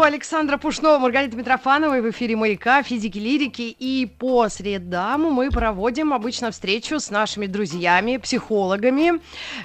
Шоу 0.00 0.06
Александра 0.06 0.56
Пушнова, 0.56 0.98
Маргарита 0.98 1.36
Митрофановой 1.36 2.00
в 2.00 2.08
эфире 2.08 2.34
«Маяка», 2.34 2.82
физики, 2.82 3.18
лирики. 3.18 3.76
И 3.78 4.06
по 4.06 4.48
средам 4.48 5.30
мы 5.30 5.50
проводим 5.50 6.14
обычно 6.14 6.50
встречу 6.50 6.98
с 6.98 7.10
нашими 7.10 7.44
друзьями, 7.44 8.16
психологами. 8.16 9.20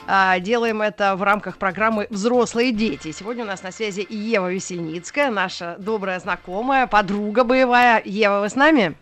А, 0.07 0.37
делаем 0.39 0.81
это 0.81 1.15
в 1.15 1.23
рамках 1.23 1.57
программы 1.57 2.07
«Взрослые 2.09 2.73
дети». 2.73 3.13
Сегодня 3.13 3.45
у 3.45 3.47
нас 3.47 3.63
на 3.63 3.71
связи 3.71 4.05
Ева 4.09 4.51
Весельницкая, 4.51 5.31
наша 5.31 5.77
добрая 5.79 6.19
знакомая, 6.19 6.85
подруга 6.85 7.45
боевая. 7.45 8.01
Ева, 8.03 8.41
вы 8.41 8.49
с 8.49 8.55
нами? 8.55 8.93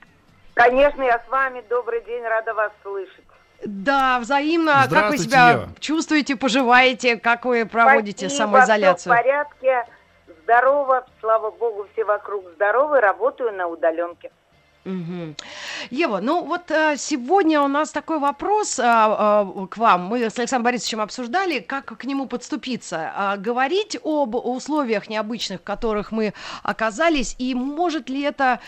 Конечно, 0.54 1.02
я 1.02 1.18
с 1.18 1.28
вами. 1.32 1.64
Добрый 1.68 2.04
день, 2.06 2.22
рада 2.22 2.54
вас 2.54 2.72
слышать. 2.84 3.26
Да, 3.66 4.20
взаимно. 4.20 4.88
Как 4.88 5.10
вы 5.10 5.18
себя 5.18 5.50
Ева. 5.50 5.70
чувствуете, 5.80 6.36
поживаете, 6.36 7.18
как 7.18 7.46
вы 7.46 7.66
проводите 7.66 8.30
Спасибо, 8.30 8.50
самоизоляцию? 8.50 9.00
всё 9.00 9.10
в 9.14 9.24
порядке. 9.24 9.86
Здорово, 10.44 11.06
слава 11.22 11.52
богу, 11.52 11.88
все 11.94 12.04
вокруг 12.04 12.44
здоровы, 12.56 13.00
работаю 13.00 13.54
на 13.54 13.68
удаленке. 13.68 14.30
Мгм. 14.86 15.36
Ева, 15.92 16.20
ну 16.20 16.44
вот 16.44 16.70
э, 16.70 16.96
сегодня 16.98 17.62
у 17.62 17.70
нас 17.70 17.92
такой 17.92 18.20
вопрос 18.20 18.80
а, 18.80 19.46
а, 19.46 19.68
к 19.68 19.78
вам. 19.78 20.08
Мы 20.08 20.30
с 20.30 20.38
Александром 20.38 20.64
Борисовичем 20.64 21.00
обсуждали, 21.00 21.60
как 21.60 21.98
к 21.98 22.04
нему 22.04 22.26
подступиться. 22.26 23.14
А, 23.16 23.38
говорить 23.38 23.98
об 24.04 24.36
условиях 24.36 25.08
необычных, 25.10 25.62
в 25.62 25.64
которых 25.64 26.12
мы 26.12 26.34
оказались, 26.64 27.36
и 27.40 27.56
может 27.56 28.10
ли 28.10 28.24
это 28.24 28.60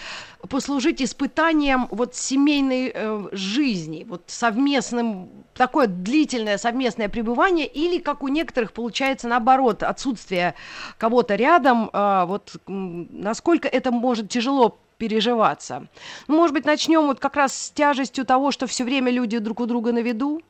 послужить 0.47 1.01
испытанием 1.01 1.87
вот 1.91 2.15
семейной 2.15 2.91
э, 2.93 3.27
жизни, 3.33 4.05
вот 4.07 4.23
совместным, 4.27 5.29
такое 5.53 5.87
длительное 5.87 6.57
совместное 6.57 7.09
пребывание, 7.09 7.67
или, 7.67 7.99
как 7.99 8.23
у 8.23 8.29
некоторых, 8.29 8.71
получается 8.71 9.27
наоборот, 9.27 9.83
отсутствие 9.83 10.55
кого-то 10.97 11.35
рядом, 11.35 11.89
а, 11.91 12.25
вот 12.25 12.55
насколько 12.67 13.67
это 13.67 13.91
может 13.91 14.29
тяжело 14.29 14.77
переживаться. 14.97 15.87
Ну, 16.27 16.35
может 16.37 16.53
быть, 16.53 16.65
начнем 16.65 17.07
вот 17.07 17.19
как 17.19 17.35
раз 17.35 17.53
с 17.53 17.71
тяжестью 17.71 18.25
того, 18.25 18.51
что 18.51 18.67
все 18.67 18.83
время 18.83 19.11
люди 19.11 19.37
друг 19.37 19.59
у 19.59 19.65
друга 19.65 19.91
на 19.91 20.01
виду? 20.01 20.41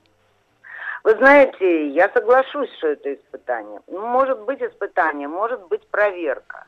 Вы 1.03 1.11
знаете, 1.17 1.89
я 1.89 2.09
соглашусь, 2.09 2.71
что 2.77 2.87
это 2.87 3.13
испытание. 3.13 3.79
Ну, 3.87 3.99
Может 4.07 4.39
быть 4.41 4.61
испытание, 4.61 5.27
может 5.27 5.67
быть 5.67 5.85
проверка. 5.87 6.65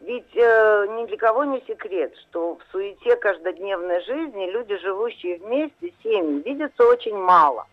Ведь 0.00 0.34
э, 0.34 0.86
ни 0.96 1.06
для 1.06 1.16
кого 1.16 1.44
не 1.44 1.62
секрет, 1.68 2.12
что 2.16 2.56
в 2.56 2.72
суете 2.72 3.14
каждодневной 3.14 4.02
жизни 4.02 4.50
люди, 4.50 4.76
живущие 4.78 5.38
вместе, 5.38 5.92
семьи, 6.02 6.42
видятся 6.44 6.84
очень 6.84 7.16
мало. 7.16 7.66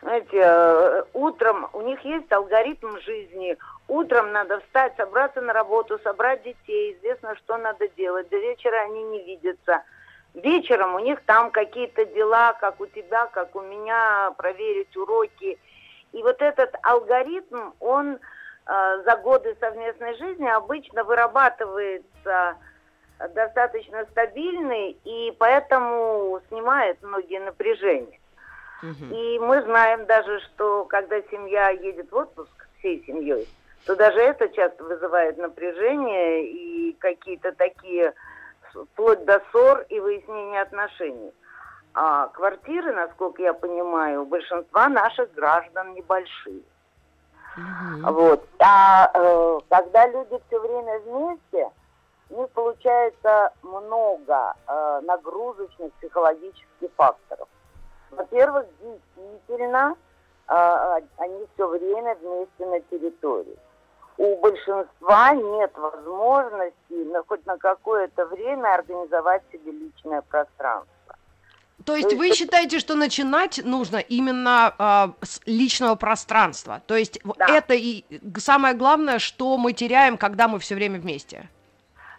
Знаете, 0.00 0.36
э, 0.36 1.02
утром 1.12 1.68
у 1.72 1.80
них 1.80 2.00
есть 2.04 2.30
алгоритм 2.30 2.98
жизни. 3.00 3.56
Утром 3.88 4.32
надо 4.32 4.60
встать, 4.60 4.94
собраться 4.96 5.40
на 5.40 5.52
работу, 5.52 5.98
собрать 6.04 6.42
детей. 6.44 6.94
Известно, 6.94 7.34
что 7.36 7.56
надо 7.56 7.88
делать. 7.88 8.28
До 8.28 8.36
вечера 8.36 8.76
они 8.82 9.02
не 9.02 9.24
видятся. 9.24 9.82
Вечером 10.34 10.94
у 10.94 11.00
них 11.00 11.20
там 11.24 11.50
какие-то 11.50 12.04
дела, 12.04 12.52
как 12.60 12.80
у 12.80 12.86
тебя, 12.86 13.26
как 13.26 13.56
у 13.56 13.60
меня, 13.60 14.32
проверить 14.36 14.96
уроки. 14.96 15.58
И 16.12 16.22
вот 16.22 16.40
этот 16.42 16.76
алгоритм, 16.82 17.72
он 17.80 18.18
э, 18.66 19.02
за 19.04 19.16
годы 19.16 19.56
совместной 19.58 20.16
жизни 20.16 20.48
обычно 20.48 21.02
вырабатывается 21.02 22.56
достаточно 23.34 24.06
стабильный, 24.12 24.96
и 25.04 25.34
поэтому 25.38 26.40
снимает 26.48 27.02
многие 27.02 27.40
напряжения. 27.40 28.17
И 28.82 29.38
мы 29.40 29.62
знаем 29.62 30.06
даже, 30.06 30.40
что 30.40 30.84
когда 30.84 31.20
семья 31.22 31.70
едет 31.70 32.10
в 32.10 32.16
отпуск 32.16 32.68
всей 32.78 33.04
семьей, 33.04 33.48
то 33.86 33.96
даже 33.96 34.20
это 34.20 34.48
часто 34.50 34.84
вызывает 34.84 35.38
напряжение 35.38 36.46
и 36.46 36.92
какие-то 37.00 37.52
такие, 37.52 38.14
вплоть 38.72 39.24
до 39.24 39.42
ссор 39.50 39.84
и 39.88 39.98
выяснения 39.98 40.60
отношений. 40.60 41.32
А 41.94 42.28
квартиры, 42.28 42.92
насколько 42.92 43.42
я 43.42 43.54
понимаю, 43.54 44.22
у 44.22 44.26
большинства 44.26 44.88
наших 44.88 45.32
граждан 45.34 45.94
небольшие. 45.94 46.62
Вот. 48.02 48.46
А 48.60 49.10
э, 49.12 49.58
когда 49.68 50.06
люди 50.06 50.38
все 50.46 50.60
время 50.60 51.00
вместе, 51.00 51.70
у 52.30 52.40
них 52.40 52.50
получается 52.50 53.52
много 53.62 54.54
э, 54.66 55.00
нагрузочных 55.02 55.92
психологических 55.94 56.90
факторов. 56.96 57.48
Во-первых, 58.10 58.66
действительно, 58.80 59.94
э, 60.48 61.00
они 61.16 61.46
все 61.54 61.68
время 61.68 62.14
вместе 62.16 62.66
на 62.66 62.80
территории. 62.80 63.56
У 64.16 64.36
большинства 64.40 65.32
нет 65.32 65.70
возможности 65.76 67.04
на, 67.12 67.22
хоть 67.22 67.46
на 67.46 67.56
какое-то 67.56 68.26
время 68.26 68.74
организовать 68.74 69.42
себе 69.52 69.70
личное 69.70 70.22
пространство. 70.22 70.88
То 71.84 71.94
есть 71.94 72.12
вы 72.12 72.32
считаете, 72.34 72.80
что 72.80 72.96
начинать 72.96 73.60
нужно 73.64 73.98
именно 73.98 74.74
а, 74.78 75.12
с 75.22 75.40
личного 75.46 75.94
пространства? 75.94 76.82
То 76.86 76.96
есть 76.96 77.20
Да. 77.24 77.46
это 77.48 77.74
и 77.74 78.04
самое 78.38 78.74
главное, 78.74 79.20
что 79.20 79.56
мы 79.56 79.72
теряем, 79.72 80.18
когда 80.18 80.48
мы 80.48 80.58
все 80.58 80.74
время 80.74 80.98
вместе? 80.98 81.48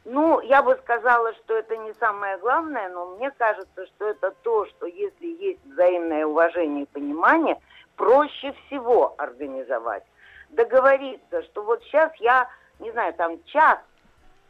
Ну, 0.05 0.39
я 0.41 0.61
бы 0.63 0.75
сказала, 0.83 1.33
что 1.33 1.55
это 1.55 1.75
не 1.77 1.93
самое 1.93 2.37
главное, 2.37 2.89
но 2.89 3.15
мне 3.15 3.31
кажется, 3.31 3.85
что 3.85 4.07
это 4.07 4.31
то, 4.43 4.65
что 4.67 4.85
если 4.85 5.27
есть 5.27 5.63
взаимное 5.65 6.25
уважение 6.25 6.83
и 6.83 6.87
понимание, 6.87 7.59
проще 7.95 8.53
всего 8.65 9.13
организовать. 9.17 10.03
Договориться, 10.49 11.43
что 11.43 11.63
вот 11.63 11.83
сейчас 11.83 12.11
я, 12.15 12.49
не 12.79 12.91
знаю, 12.91 13.13
там 13.13 13.43
час 13.43 13.79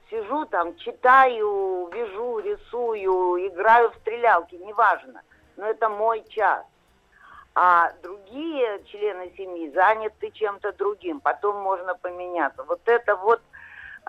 сижу, 0.10 0.46
там 0.46 0.76
читаю, 0.78 1.90
вяжу, 1.94 2.40
рисую, 2.40 3.48
играю 3.48 3.92
в 3.92 3.96
стрелялки, 3.98 4.56
неважно, 4.56 5.22
но 5.58 5.66
это 5.66 5.90
мой 5.90 6.24
час. 6.30 6.66
А 7.56 7.92
другие 8.04 8.84
члены 8.86 9.34
семьи 9.36 9.72
заняты 9.72 10.32
чем-то 10.32 10.72
другим, 10.74 11.20
потом 11.20 11.58
можно 11.58 11.96
поменяться. 11.96 12.64
Вот 12.64 12.82
это 12.86 13.16
вот 13.16 13.42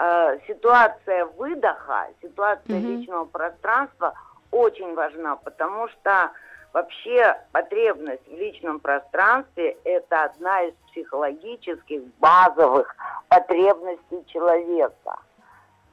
э, 0.00 0.38
ситуация 0.46 1.26
выдоха, 1.26 2.08
ситуация 2.22 2.78
Мгм. 2.78 2.86
личного 2.88 3.24
пространства 3.26 4.14
очень 4.50 4.94
важна, 4.94 5.36
потому 5.36 5.88
что 5.88 6.30
вообще 6.72 7.36
потребность 7.52 8.26
в 8.26 8.32
личном 8.32 8.80
пространстве– 8.80 9.76
это 9.84 10.24
одна 10.24 10.62
из 10.62 10.74
психологических 10.90 12.02
базовых 12.18 12.94
потребностей 13.28 14.24
человека. 14.26 15.16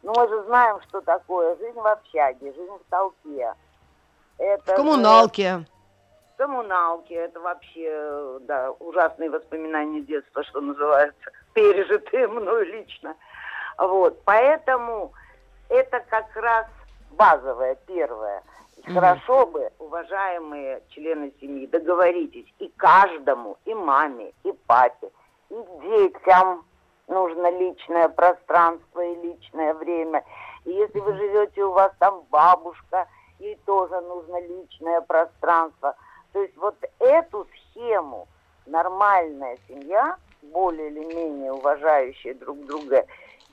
Ну, 0.04 0.14
мы 0.16 0.28
же 0.30 0.44
знаем, 0.44 0.80
что 0.88 1.02
такое 1.02 1.56
жизнь 1.58 1.80
в 1.80 1.86
общаге, 1.86 2.54
жизнь 2.54 2.72
в 2.72 2.90
толпе. 2.90 3.54
Это 4.38 4.74
В 4.74 4.76
коммуналке. 4.76 5.66
коммуналки, 6.38 7.14
это 7.14 7.40
вообще, 7.40 8.38
да, 8.42 8.72
ужасные 8.80 9.30
воспоминания 9.32 10.02
детства, 10.02 10.44
что 10.44 10.62
называется, 10.62 11.32
пережитые 11.54 12.28
мною 12.28 12.66
лично. 12.66 13.16
Вот, 13.78 14.22
поэтому 14.24 15.14
это 15.70 16.00
как 16.10 16.36
раз 16.36 16.66
базовое, 17.12 17.76
первое. 17.86 18.42
Хорошо 18.86 19.46
бы, 19.48 19.70
уважаемые 19.80 20.82
члены 20.90 21.34
семьи, 21.42 21.68
договоритесь 21.68 22.46
и 22.60 22.70
каждому, 22.78 23.58
и 23.66 23.74
маме, 23.74 24.32
и 24.44 24.52
папе, 24.66 25.10
и 25.50 25.56
детям 25.82 26.66
нужно 27.08 27.52
личное 27.52 28.08
пространство 28.10 29.02
и 29.02 29.16
личное 29.16 29.74
время. 29.74 30.24
И 30.64 30.72
если 30.72 31.00
вы 31.00 31.14
живете, 31.16 31.64
у 31.64 31.72
вас 31.72 31.92
там 32.00 32.24
бабушка, 32.30 33.08
ей 33.40 33.56
тоже 33.66 34.00
нужно 34.02 34.40
личное 34.42 35.02
пространство. 35.02 35.96
То 36.34 36.42
есть 36.42 36.56
вот 36.58 36.76
эту 37.00 37.48
схему 37.56 38.28
нормальная 38.66 39.58
семья, 39.68 40.18
более 40.42 40.90
или 40.90 41.04
менее 41.14 41.52
уважающая 41.52 42.36
друг 42.36 42.66
друга 42.66 43.06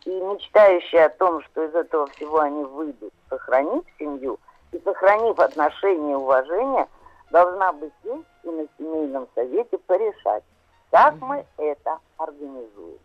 и 0.04 0.10
мечтающая 0.10 1.06
о 1.06 1.10
том, 1.10 1.42
что 1.42 1.64
из 1.64 1.74
этого 1.74 2.06
всего 2.08 2.40
они 2.40 2.64
выйдут, 2.64 3.12
сохранив 3.28 3.84
семью 3.98 4.38
и 4.72 4.78
сохранив 4.84 5.38
отношения 5.38 6.12
и 6.12 6.16
уважение, 6.16 6.86
должна 7.30 7.72
бы 7.72 7.90
сесть 8.02 8.26
и 8.42 8.50
на 8.50 8.66
семейном 8.78 9.28
совете 9.34 9.78
порешать, 9.78 10.44
как 10.90 11.14
мы 11.20 11.44
это 11.56 11.98
организуем. 12.18 12.98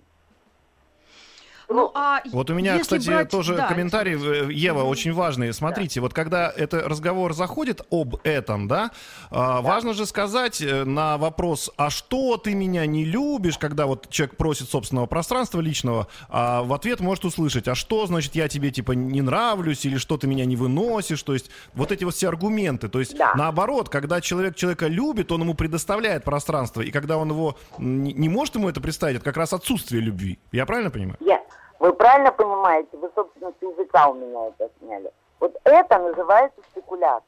Ну, 1.69 1.91
а 1.93 2.21
вот 2.31 2.49
у 2.49 2.55
меня, 2.55 2.79
кстати, 2.79 3.07
брать... 3.07 3.29
тоже 3.29 3.55
да, 3.55 3.67
комментарий, 3.67 4.15
э, 4.15 4.51
Ева, 4.51 4.81
очень 4.83 5.13
важный. 5.13 5.53
Смотрите, 5.53 5.99
да. 5.99 6.01
вот 6.01 6.13
когда 6.15 6.51
это 6.55 6.79
разговор 6.89 7.33
заходит 7.33 7.81
об 7.91 8.15
этом, 8.23 8.67
да, 8.67 8.89
да, 9.29 9.61
важно 9.61 9.93
же 9.93 10.07
сказать 10.07 10.61
э, 10.61 10.83
на 10.83 11.19
вопрос, 11.19 11.69
а 11.77 11.91
что 11.91 12.37
ты 12.37 12.55
меня 12.55 12.87
не 12.87 13.05
любишь, 13.05 13.59
когда 13.59 13.85
вот 13.85 14.09
человек 14.09 14.35
просит 14.35 14.69
собственного 14.69 15.05
пространства 15.05 15.61
личного, 15.61 16.07
а 16.27 16.63
в 16.63 16.73
ответ 16.73 17.01
может 17.01 17.23
услышать, 17.25 17.67
а 17.67 17.75
что, 17.75 18.07
значит, 18.07 18.33
я 18.33 18.47
тебе 18.47 18.71
типа 18.71 18.93
не 18.93 19.21
нравлюсь 19.21 19.85
или 19.85 19.97
что 19.97 20.17
ты 20.17 20.25
меня 20.25 20.45
не 20.45 20.55
выносишь, 20.55 21.21
то 21.21 21.33
есть 21.33 21.51
вот 21.75 21.91
эти 21.91 22.03
вот 22.03 22.15
все 22.15 22.29
аргументы, 22.29 22.89
то 22.89 22.99
есть 22.99 23.15
да. 23.15 23.33
наоборот, 23.35 23.89
когда 23.89 24.21
человек 24.21 24.55
человека 24.55 24.87
любит, 24.87 25.31
он 25.31 25.41
ему 25.41 25.53
предоставляет 25.53 26.23
пространство, 26.23 26.81
и 26.81 26.89
когда 26.89 27.17
он 27.17 27.29
его 27.29 27.57
не, 27.77 28.13
не 28.13 28.27
может 28.27 28.55
ему 28.55 28.69
это 28.69 28.81
представить, 28.81 29.17
это 29.17 29.25
как 29.25 29.37
раз 29.37 29.53
отсутствие 29.53 30.01
любви. 30.01 30.39
Я 30.51 30.65
правильно 30.65 30.89
понимаю? 30.89 31.17
Я, 31.19 31.39
вы 31.79 31.93
правильно 31.93 32.31
понимаете? 32.31 32.97
Вы, 32.97 33.09
собственно, 33.15 33.53
с 33.57 33.61
языка 33.61 34.09
у 34.09 34.13
меня 34.13 34.47
это 34.49 34.69
сняли. 34.79 35.11
Вот 35.39 35.55
это 35.63 35.97
называется 35.97 36.61
спекуляция. 36.71 37.23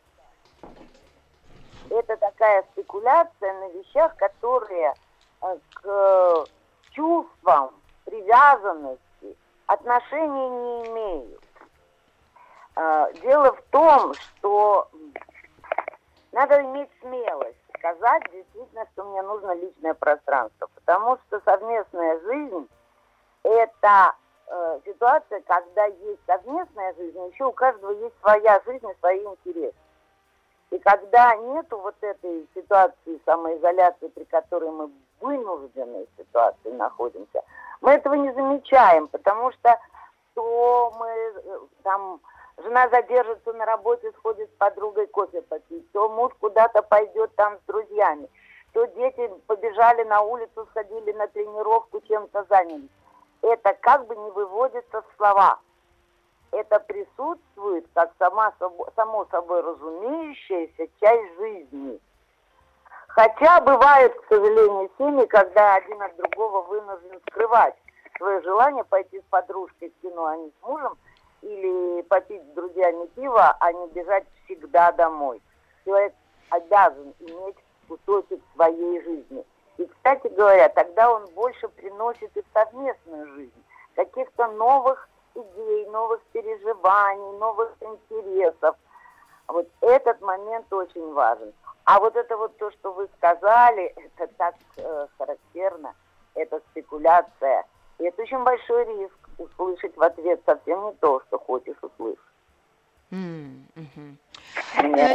Это 1.90 2.18
такая 2.18 2.64
спекуляция 2.74 3.54
на 3.54 3.70
вещах, 3.70 4.16
которые 4.18 4.94
э, 5.42 5.58
к 5.74 6.46
чувствам, 6.92 7.72
привязанности 8.06 9.38
отношения 9.68 10.50
не 10.50 10.88
имеют. 10.88 11.44
Э, 12.76 13.14
дело 13.22 13.54
в 13.54 13.62
том, 13.72 14.14
что 14.14 14.90
надо 16.34 16.62
иметь 16.62 16.90
смелость 17.02 17.58
сказать 17.78 18.24
действительно, 18.32 18.86
что 18.94 19.04
мне 19.06 19.22
нужно 19.24 19.54
личное 19.56 19.94
пространство, 19.94 20.70
потому 20.76 21.18
что 21.26 21.42
совместная 21.46 22.20
жизнь– 22.20 22.70
это 23.44 24.16
э, 24.52 24.80
ситуация, 24.86 25.42
когда 25.42 25.86
есть 25.86 26.20
совместная 26.28 26.94
жизнь, 26.96 27.20
еще 27.32 27.46
у 27.46 27.52
каждого 27.52 27.92
есть 27.92 28.16
своя 28.22 28.62
жизнь 28.66 28.88
и 28.90 29.00
свои 29.00 29.24
интересы. 29.24 29.76
И 30.72 30.80
когда 30.80 31.36
нету 31.36 31.80
вот 31.80 31.96
этой 32.02 32.48
ситуации 32.56 33.22
самоизоляции, 33.26 34.08
при 34.08 34.24
которой 34.26 34.72
мы 34.72 34.92
вынужденной 35.20 36.08
ситуации 36.18 36.72
находимся, 36.72 37.44
мы 37.82 37.92
этого 37.92 38.14
не 38.14 38.32
замечаем, 38.34 39.08
потому 39.08 39.52
что 39.54 39.80
то 40.34 40.94
мы 40.98 41.08
э, 41.08 41.60
там 41.84 42.22
жена 42.58 42.88
задержится 42.90 43.54
на 43.54 43.66
работе, 43.66 44.12
сходит 44.14 44.50
с 44.50 44.58
подругой 44.58 45.08
кофе 45.08 45.42
попить, 45.42 45.92
то 45.92 46.10
муж 46.10 46.32
куда-то 46.40 46.82
пойдет 46.82 47.34
там 47.36 47.58
с 47.58 47.68
друзьями, 47.68 48.30
то 48.74 48.86
дети 48.86 49.30
побежали 49.48 50.04
на 50.04 50.22
улицу, 50.22 50.68
сходили 50.72 51.12
на 51.14 51.28
тренировку, 51.28 52.02
чем-то 52.02 52.46
занялись. 52.50 52.90
Это 53.42 53.74
как 53.82 54.08
бы 54.08 54.16
не 54.16 54.32
выводится 54.32 55.02
в 55.02 55.06
слова. 55.18 55.60
Это 56.52 56.80
присутствует 56.82 57.88
как 57.94 58.12
сама, 58.20 58.54
само 58.96 59.26
собой 59.32 59.62
разумеющаяся 59.62 60.88
часть 61.00 61.36
жизни. 61.38 62.00
Хотя 63.08 63.62
бывают, 63.62 64.14
к 64.14 64.28
сожалению, 64.30 64.90
семьи, 64.98 65.26
когда 65.26 65.76
один 65.76 66.02
от 66.02 66.16
другого 66.18 66.62
вынужден 66.64 67.20
скрывать 67.30 67.76
свое 68.18 68.42
желание 68.42 68.84
пойти 68.84 69.20
с 69.20 69.24
подружкой 69.30 69.90
в 69.90 70.02
кино, 70.02 70.26
а 70.26 70.38
не 70.38 70.50
с 70.50 70.68
мужем– 70.68 70.98
или 71.42 72.02
попить 72.04 72.42
с 72.44 72.56
друзьями 72.56 73.08
пиво, 73.16 73.56
а 73.60 73.74
не 73.74 73.88
бежать 73.90 74.26
всегда 74.46 74.92
домой. 74.92 75.42
Человек 75.86 76.14
обязан 76.50 77.14
иметь 77.20 77.58
кусочек 77.88 78.40
своей 78.54 79.02
жизни. 79.04 79.44
И, 79.82 79.88
кстати 79.88 80.28
говоря, 80.28 80.70
тогда 80.70 81.12
он 81.12 81.26
больше 81.34 81.68
приносит 81.70 82.38
и 82.38 82.42
в 82.42 82.46
совместную 82.54 83.28
жизнь 83.34 83.64
каких-то 83.96 84.48
новых 84.48 85.10
идей, 85.34 85.88
новых 85.88 86.22
переживаний, 86.34 87.40
новых 87.40 87.76
интересов. 87.82 88.76
Вот 89.48 89.68
этот 89.82 90.22
момент 90.22 90.72
очень 90.72 91.14
важен. 91.14 91.52
А 91.86 92.00
вот 92.00 92.16
это 92.16 92.38
вот 92.38 92.56
то, 92.58 92.70
что 92.72 92.94
вы 92.94 93.10
сказали, 93.18 93.86
это 93.96 94.32
так 94.38 94.54
э, 94.78 95.08
характерно, 95.18 95.96
это 96.36 96.62
спекуляция. 96.72 97.66
И 97.98 98.04
это 98.04 98.22
очень 98.22 98.44
большой 98.44 98.86
риск 98.86 99.30
услышать 99.40 99.98
в 99.98 100.04
ответ 100.04 100.42
совсем 100.46 100.86
не 100.86 100.94
то, 100.94 101.22
что 101.28 101.40
хочешь 101.40 101.78
услышать. 101.82 102.20
Mm-hmm. 103.12 104.16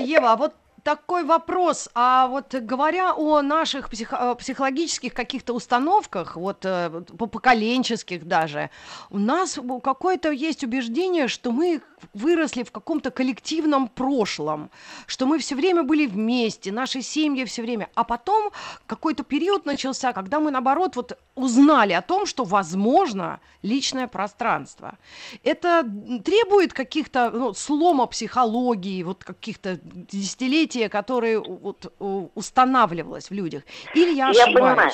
Ева, 0.02 0.32
а 0.32 0.36
вот 0.36 0.52
такой 0.86 1.24
вопрос. 1.24 1.88
А 1.94 2.28
вот 2.28 2.54
говоря 2.54 3.12
о 3.16 3.42
наших 3.42 3.90
психо- 3.90 4.18
э, 4.20 4.34
психологических 4.36 5.12
каких-то 5.12 5.52
установках, 5.52 6.36
вот 6.36 6.64
э, 6.64 7.02
по 7.18 7.26
поколенческих 7.26 8.24
даже, 8.24 8.70
у 9.10 9.18
нас 9.18 9.58
какое-то 9.82 10.30
есть 10.30 10.62
убеждение, 10.62 11.26
что 11.26 11.50
мы 11.50 11.80
выросли 12.14 12.62
в 12.62 12.70
каком-то 12.70 13.10
коллективном 13.10 13.88
прошлом, 13.88 14.70
что 15.06 15.26
мы 15.26 15.38
все 15.38 15.56
время 15.56 15.82
были 15.82 16.06
вместе, 16.06 16.72
наши 16.72 17.02
семьи 17.02 17.44
все 17.44 17.62
время. 17.62 17.88
А 17.94 18.04
потом 18.04 18.52
какой-то 18.86 19.24
период 19.24 19.66
начался, 19.66 20.12
когда 20.12 20.38
мы, 20.38 20.50
наоборот, 20.50 20.96
вот 20.96 21.18
узнали 21.34 21.94
о 21.94 22.02
том, 22.02 22.26
что 22.26 22.44
возможно 22.44 23.40
личное 23.62 24.06
пространство. 24.06 24.98
Это 25.42 25.84
требует 26.24 26.72
каких-то 26.72 27.30
ну, 27.30 27.54
слома 27.54 28.06
психологии, 28.06 29.02
вот 29.02 29.24
каких-то 29.24 29.78
десятилетий, 29.82 30.75
которые 30.88 31.38
вот, 31.38 31.92
устанавливалось 32.34 33.30
в 33.30 33.34
людях. 33.34 33.62
Или 33.94 34.12
я 34.12 34.28
ошибаюсь? 34.28 34.48
Я 34.48 34.54
понимаю. 34.54 34.92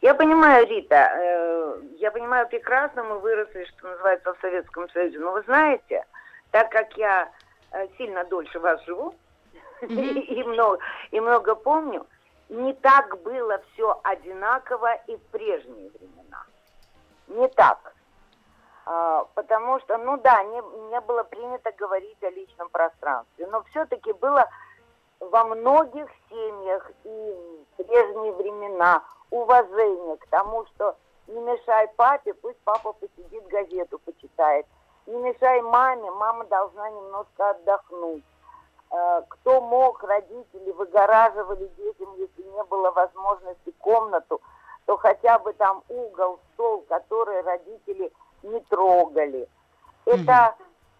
Я 0.00 0.14
понимаю, 0.14 0.66
Рита, 0.66 1.10
э, 1.16 1.80
я 1.98 2.10
понимаю 2.10 2.46
прекрасно, 2.48 3.04
мы 3.04 3.20
выросли, 3.20 3.64
что 3.64 3.88
называется, 3.88 4.34
в 4.34 4.40
Советском 4.40 4.90
Союзе. 4.90 5.18
Но 5.18 5.32
вы 5.32 5.42
знаете, 5.42 6.04
так 6.50 6.70
как 6.70 6.94
я 6.98 7.30
э, 7.72 7.86
сильно 7.96 8.22
дольше 8.24 8.58
вас 8.60 8.84
живу 8.84 9.14
mm-hmm. 9.80 10.20
и, 10.20 10.44
много, 10.44 10.78
и 11.10 11.20
много 11.20 11.54
помню, 11.54 12.06
не 12.50 12.74
так 12.74 13.22
было 13.22 13.62
все 13.72 13.98
одинаково 14.04 14.94
и 15.06 15.16
в 15.16 15.22
прежние 15.30 15.90
времена. 15.90 16.44
Не 17.28 17.48
так. 17.48 17.94
А, 18.86 19.24
потому 19.34 19.80
что, 19.80 19.96
ну 19.96 20.18
да, 20.18 20.42
не, 20.42 20.90
не 20.90 21.00
было 21.00 21.22
принято 21.22 21.72
говорить 21.72 22.22
о 22.22 22.30
личном 22.30 22.68
пространстве, 22.68 23.46
но 23.46 23.62
все-таки 23.70 24.12
было 24.12 24.46
во 25.30 25.44
многих 25.44 26.08
семьях 26.28 26.90
и 27.04 27.64
в 27.72 27.82
прежние 27.82 28.32
времена 28.32 29.02
уважение 29.30 30.16
к 30.16 30.26
тому, 30.28 30.64
что 30.66 30.96
не 31.26 31.40
мешай 31.40 31.88
папе, 31.96 32.34
пусть 32.34 32.58
папа 32.64 32.92
посидит 32.92 33.46
газету 33.48 33.98
почитает– 33.98 34.66
не 35.06 35.16
мешай 35.18 35.60
маме, 35.62 36.10
мама 36.10 36.44
должна 36.46 36.90
немножко 36.90 37.50
отдохнуть. 37.50 38.24
Э, 38.90 39.22
кто 39.28 39.60
мог, 39.60 40.02
родители 40.02 40.70
выгораживали 40.70 41.66
детям, 41.76 42.14
если 42.16 42.42
не 42.42 42.64
было 42.64 42.90
возможности 42.90 43.70
комнату, 43.78 44.40
то 44.86 44.96
хотя 44.96 45.38
бы 45.38 45.52
там 45.54 45.82
угол, 45.88 46.40
стол, 46.52 46.84
который 46.88 47.42
родители 47.42 48.12
не 48.42 48.60
трогали. 48.60 49.48
Это, 50.06 50.54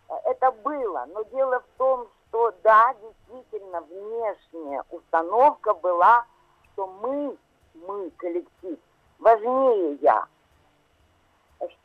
mm-hmm. 0.08 0.20
это 0.25 0.52
было, 0.52 1.06
но 1.12 1.22
дело 1.25 1.60
в 1.60 1.78
том, 1.78 2.08
что 2.34 2.52
да, 2.64 2.92
действительно, 3.00 3.80
внешняя 3.82 4.82
установка 4.90 5.72
была, 5.72 6.24
что 6.72 6.88
мы, 7.00 7.38
мы, 7.74 8.10
коллектив, 8.16 8.76
важнее 9.20 9.94
я 10.02 10.26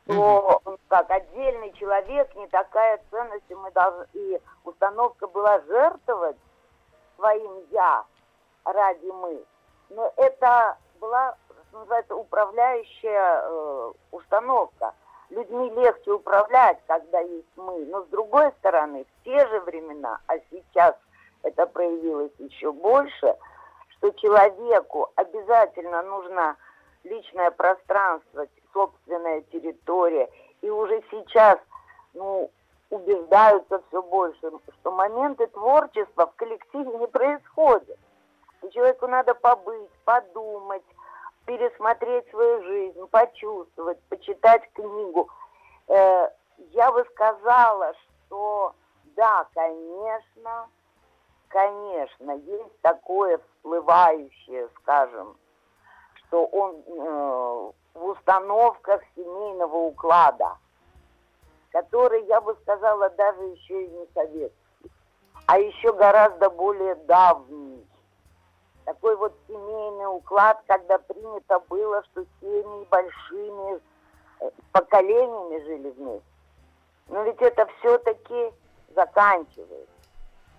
что 0.06 0.60
он 0.64 0.76
как 0.88 1.08
отдельный 1.08 1.72
человек, 1.74 2.34
не 2.34 2.46
такая 2.48 3.00
ценность, 3.10 3.44
и 3.48 3.54
мы 3.54 3.70
должны, 3.70 4.06
и 4.12 4.40
установка 4.64 5.28
была 5.28 5.60
жертвовать 5.60 6.36
своим 7.16 7.64
я 7.70 8.04
ради 8.64 9.06
мы. 9.06 9.44
Но 9.90 10.12
это 10.16 10.76
была, 11.00 11.36
что 11.68 11.78
называется, 11.78 12.16
управляющая 12.16 13.42
э, 13.42 13.92
установка. 14.10 14.94
Людьми 15.30 15.70
легче 15.70 16.12
управлять, 16.12 16.78
когда 16.86 17.20
есть 17.20 17.46
мы. 17.56 17.84
Но 17.86 18.02
с 18.02 18.08
другой 18.08 18.50
стороны, 18.58 19.04
в 19.04 19.24
те 19.24 19.46
же 19.46 19.60
времена, 19.60 20.18
а 20.26 20.34
сейчас 20.50 20.96
это 21.42 21.66
проявилось 21.66 22.32
еще 22.38 22.72
больше, 22.72 23.36
что 23.90 24.10
человеку 24.12 25.10
обязательно 25.14 26.02
нужно 26.02 26.56
личное 27.04 27.50
пространство, 27.52 28.46
собственная 28.72 29.42
территория. 29.52 30.28
И 30.62 30.68
уже 30.68 31.02
сейчас, 31.10 31.58
ну, 32.14 32.50
убеждаются 32.90 33.80
все 33.88 34.02
больше, 34.02 34.50
что 34.80 34.90
моменты 34.90 35.46
творчества 35.46 36.26
в 36.26 36.34
коллективе 36.34 36.98
не 36.98 37.06
происходят. 37.06 37.98
И 38.62 38.70
человеку 38.70 39.06
надо 39.06 39.34
побыть, 39.34 39.90
подумать, 40.04 40.82
пересмотреть 41.50 42.30
свою 42.30 42.62
жизнь, 42.62 43.06
почувствовать, 43.08 44.00
почитать 44.04 44.62
книгу. 44.72 45.28
Э, 45.88 46.28
я 46.70 46.92
бы 46.92 47.04
сказала, 47.12 47.92
что 48.26 48.72
да, 49.16 49.48
конечно, 49.52 50.68
конечно, 51.48 52.30
есть 52.30 52.80
такое 52.82 53.38
всплывающее, 53.38 54.68
скажем, 54.80 55.36
что 56.14 56.46
он 56.46 56.76
э, 56.86 57.72
в 57.94 58.04
установках 58.04 59.02
семейного 59.16 59.76
уклада, 59.76 60.56
который, 61.72 62.24
я 62.26 62.40
бы 62.40 62.56
сказала, 62.62 63.10
даже 63.10 63.42
еще 63.42 63.86
и 63.86 63.88
не 63.88 64.06
советский, 64.14 64.92
а 65.46 65.58
еще 65.58 65.92
гораздо 65.94 66.48
более 66.48 66.94
давний. 66.94 67.84
Такой 68.90 69.14
вот 69.14 69.32
семейный 69.46 70.06
уклад, 70.06 70.60
когда 70.66 70.98
принято 70.98 71.60
было, 71.68 72.02
что 72.10 72.24
семьи 72.40 72.86
большими 72.90 73.80
э, 74.40 74.50
поколениями 74.72 75.62
жили 75.64 75.90
вместе. 75.90 76.26
Но 77.06 77.22
ведь 77.22 77.40
это 77.40 77.68
все-таки 77.78 78.52
заканчивается. 78.96 79.94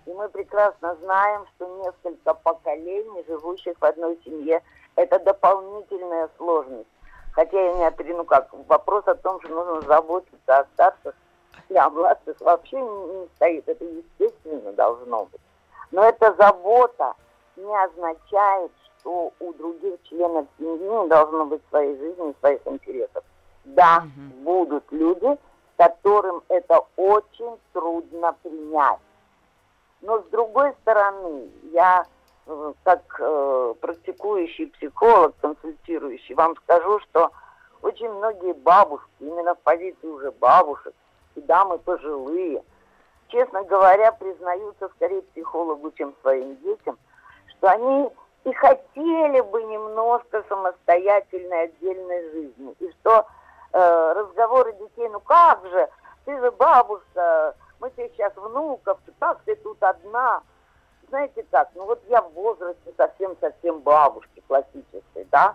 И 0.06 0.14
мы 0.14 0.30
прекрасно 0.30 0.96
знаем, 1.02 1.44
что 1.54 1.66
несколько 1.84 2.32
поколений, 2.32 3.22
живущих 3.28 3.74
в 3.78 3.84
одной 3.84 4.18
семье, 4.24 4.62
это 4.96 5.18
дополнительная 5.18 6.30
сложность. 6.38 6.88
Хотя 7.32 7.60
я 7.60 7.74
не 7.74 7.84
отрину, 7.84 8.24
как 8.24 8.48
вопрос 8.66 9.06
о 9.08 9.14
том, 9.14 9.42
что 9.42 9.50
нужно 9.50 9.82
заботиться 9.82 10.58
о 10.58 10.64
старших 10.72 11.14
и 11.68 11.76
о 11.76 11.90
младших 11.90 12.40
вообще 12.40 12.80
не 12.80 13.28
стоит. 13.36 13.68
Это 13.68 13.84
естественно 13.84 14.72
должно 14.72 15.26
быть. 15.26 15.40
Но 15.90 16.02
эта 16.02 16.32
забота 16.32 17.14
не 17.56 17.84
означает, 17.84 18.72
что 18.98 19.32
у 19.40 19.52
других 19.54 20.02
членов 20.04 20.46
семьи 20.58 20.88
не 20.88 21.08
должно 21.08 21.46
быть 21.46 21.62
своей 21.68 21.96
жизни 21.96 22.30
и 22.30 22.40
своих 22.40 22.60
интересов. 22.66 23.24
Да, 23.64 24.04
угу. 24.04 24.42
будут 24.42 24.84
люди, 24.90 25.38
которым 25.76 26.42
это 26.48 26.80
очень 26.96 27.58
трудно 27.72 28.34
принять. 28.42 28.98
Но 30.00 30.20
с 30.20 30.24
другой 30.26 30.72
стороны, 30.82 31.48
я 31.72 32.06
э, 32.46 32.72
как 32.82 33.02
э, 33.20 33.74
практикующий 33.80 34.66
психолог, 34.68 35.34
консультирующий, 35.40 36.34
вам 36.34 36.56
скажу, 36.56 36.98
что 37.00 37.30
очень 37.82 38.10
многие 38.10 38.52
бабушки, 38.52 39.10
именно 39.20 39.54
в 39.54 39.58
позиции 39.60 40.06
уже 40.06 40.30
бабушек, 40.32 40.94
и 41.34 41.40
дамы 41.40 41.78
пожилые, 41.78 42.62
честно 43.28 43.62
говоря, 43.64 44.12
признаются 44.12 44.88
скорее 44.96 45.22
психологу, 45.22 45.90
чем 45.92 46.14
своим 46.20 46.56
детям, 46.58 46.98
что 47.62 47.70
они 47.70 48.10
и 48.44 48.52
хотели 48.54 49.40
бы 49.40 49.62
немножко 49.62 50.42
самостоятельной 50.48 51.64
отдельной 51.64 52.30
жизни. 52.32 52.74
И 52.80 52.90
что 53.00 53.24
э, 53.72 54.12
разговоры 54.16 54.72
детей, 54.72 55.08
ну 55.08 55.20
как 55.20 55.64
же, 55.66 55.88
ты 56.24 56.36
же 56.40 56.50
бабушка, 56.50 57.54
мы 57.78 57.90
тебе 57.90 58.10
сейчас 58.10 58.34
внуков, 58.34 58.98
как 59.20 59.42
ты 59.44 59.54
тут 59.56 59.80
одна? 59.80 60.42
Знаете 61.08 61.46
как, 61.52 61.70
ну 61.76 61.84
вот 61.84 62.02
я 62.08 62.20
в 62.22 62.32
возрасте 62.32 62.92
совсем-совсем 62.96 63.80
бабушки 63.80 64.42
классической, 64.48 65.24
да? 65.30 65.54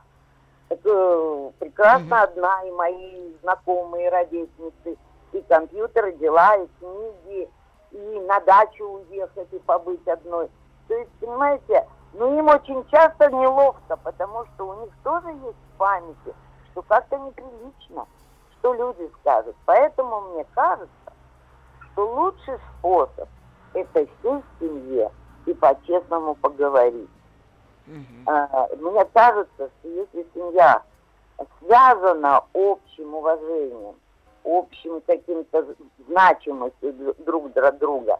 Это 0.70 0.90
э, 0.90 1.52
прекрасно 1.60 2.16
mm-hmm. 2.16 2.24
одна, 2.24 2.64
и 2.64 2.72
мои 2.72 3.34
знакомые 3.42 4.10
ровесницы, 4.10 4.98
и 5.34 5.42
компьютеры, 5.42 6.14
дела, 6.14 6.56
и 6.56 6.68
книги, 6.80 7.50
и 7.92 8.20
на 8.28 8.40
дачу 8.42 8.86
уехать, 8.86 9.52
и 9.52 9.60
побыть 9.60 10.08
одной. 10.08 10.50
То 10.88 10.96
есть, 10.96 11.12
понимаете, 11.20 11.86
ну 12.14 12.38
им 12.38 12.48
очень 12.48 12.86
часто 12.90 13.30
неловко, 13.30 13.98
потому 13.98 14.46
что 14.46 14.70
у 14.70 14.82
них 14.82 14.94
тоже 15.04 15.30
есть 15.30 15.58
в 15.74 15.78
памяти, 15.78 16.36
что 16.72 16.82
как-то 16.84 17.18
неприлично, 17.18 18.06
что 18.60 18.74
люди 18.74 19.10
скажут. 19.22 19.56
Поэтому 19.66 20.22
мне 20.32 20.46
кажется, 20.54 21.14
что 21.92 22.08
лучший 22.14 22.60
способ– 22.78 23.30
это 23.74 24.08
сесть 24.22 24.46
в 24.58 24.60
семье 24.60 25.12
и 25.46 25.54
по-честному 25.54 26.36
поговорить. 26.36 27.10
Угу. 27.88 28.32
А, 28.32 28.68
мне 28.80 29.06
кажется, 29.14 29.70
что 29.80 29.88
если 29.88 30.26
семья 30.34 30.82
связана 31.60 32.44
общим 32.54 33.14
уважением, 33.14 33.96
общим 34.44 35.02
каким-то 35.02 35.66
значимостью 36.08 37.16
друг 37.20 37.54
для 37.54 37.72
друга, 37.72 38.20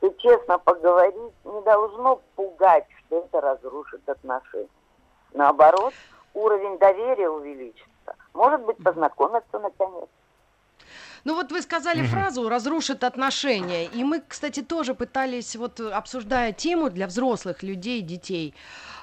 то 0.00 0.10
честно 0.18 0.58
поговорить 0.58 1.32
не 1.44 1.60
должно 1.62 2.20
пугать, 2.36 2.86
что 3.06 3.18
это 3.18 3.40
разрушит 3.40 4.08
отношения. 4.08 4.68
Наоборот, 5.32 5.92
уровень 6.34 6.78
доверия 6.78 7.28
увеличится. 7.28 8.14
Может 8.32 8.62
быть, 8.62 8.76
познакомиться 8.82 9.58
наконец. 9.58 10.08
Ну 11.24 11.34
вот 11.34 11.50
вы 11.50 11.60
сказали 11.62 12.02
угу. 12.02 12.08
фразу 12.08 12.48
«разрушит 12.48 13.04
отношения», 13.04 13.86
и 13.86 14.04
мы, 14.04 14.22
кстати, 14.26 14.62
тоже 14.62 14.94
пытались, 14.94 15.56
вот 15.56 15.80
обсуждая 15.80 16.52
тему 16.52 16.90
для 16.90 17.06
взрослых 17.06 17.62
людей, 17.62 18.00
детей, 18.02 18.54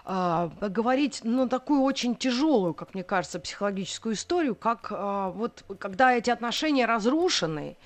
э, 0.06 0.50
говорить, 0.70 1.22
ну, 1.24 1.48
такую 1.48 1.82
очень 1.82 2.16
тяжелую, 2.16 2.74
как 2.74 2.94
мне 2.94 3.04
кажется, 3.04 3.40
психологическую 3.40 4.16
историю, 4.16 4.56
как 4.56 4.92
э, 4.92 5.32
вот 5.36 5.64
когда 5.80 6.14
эти 6.14 6.30
отношения 6.30 6.86
разрушены, 6.86 7.78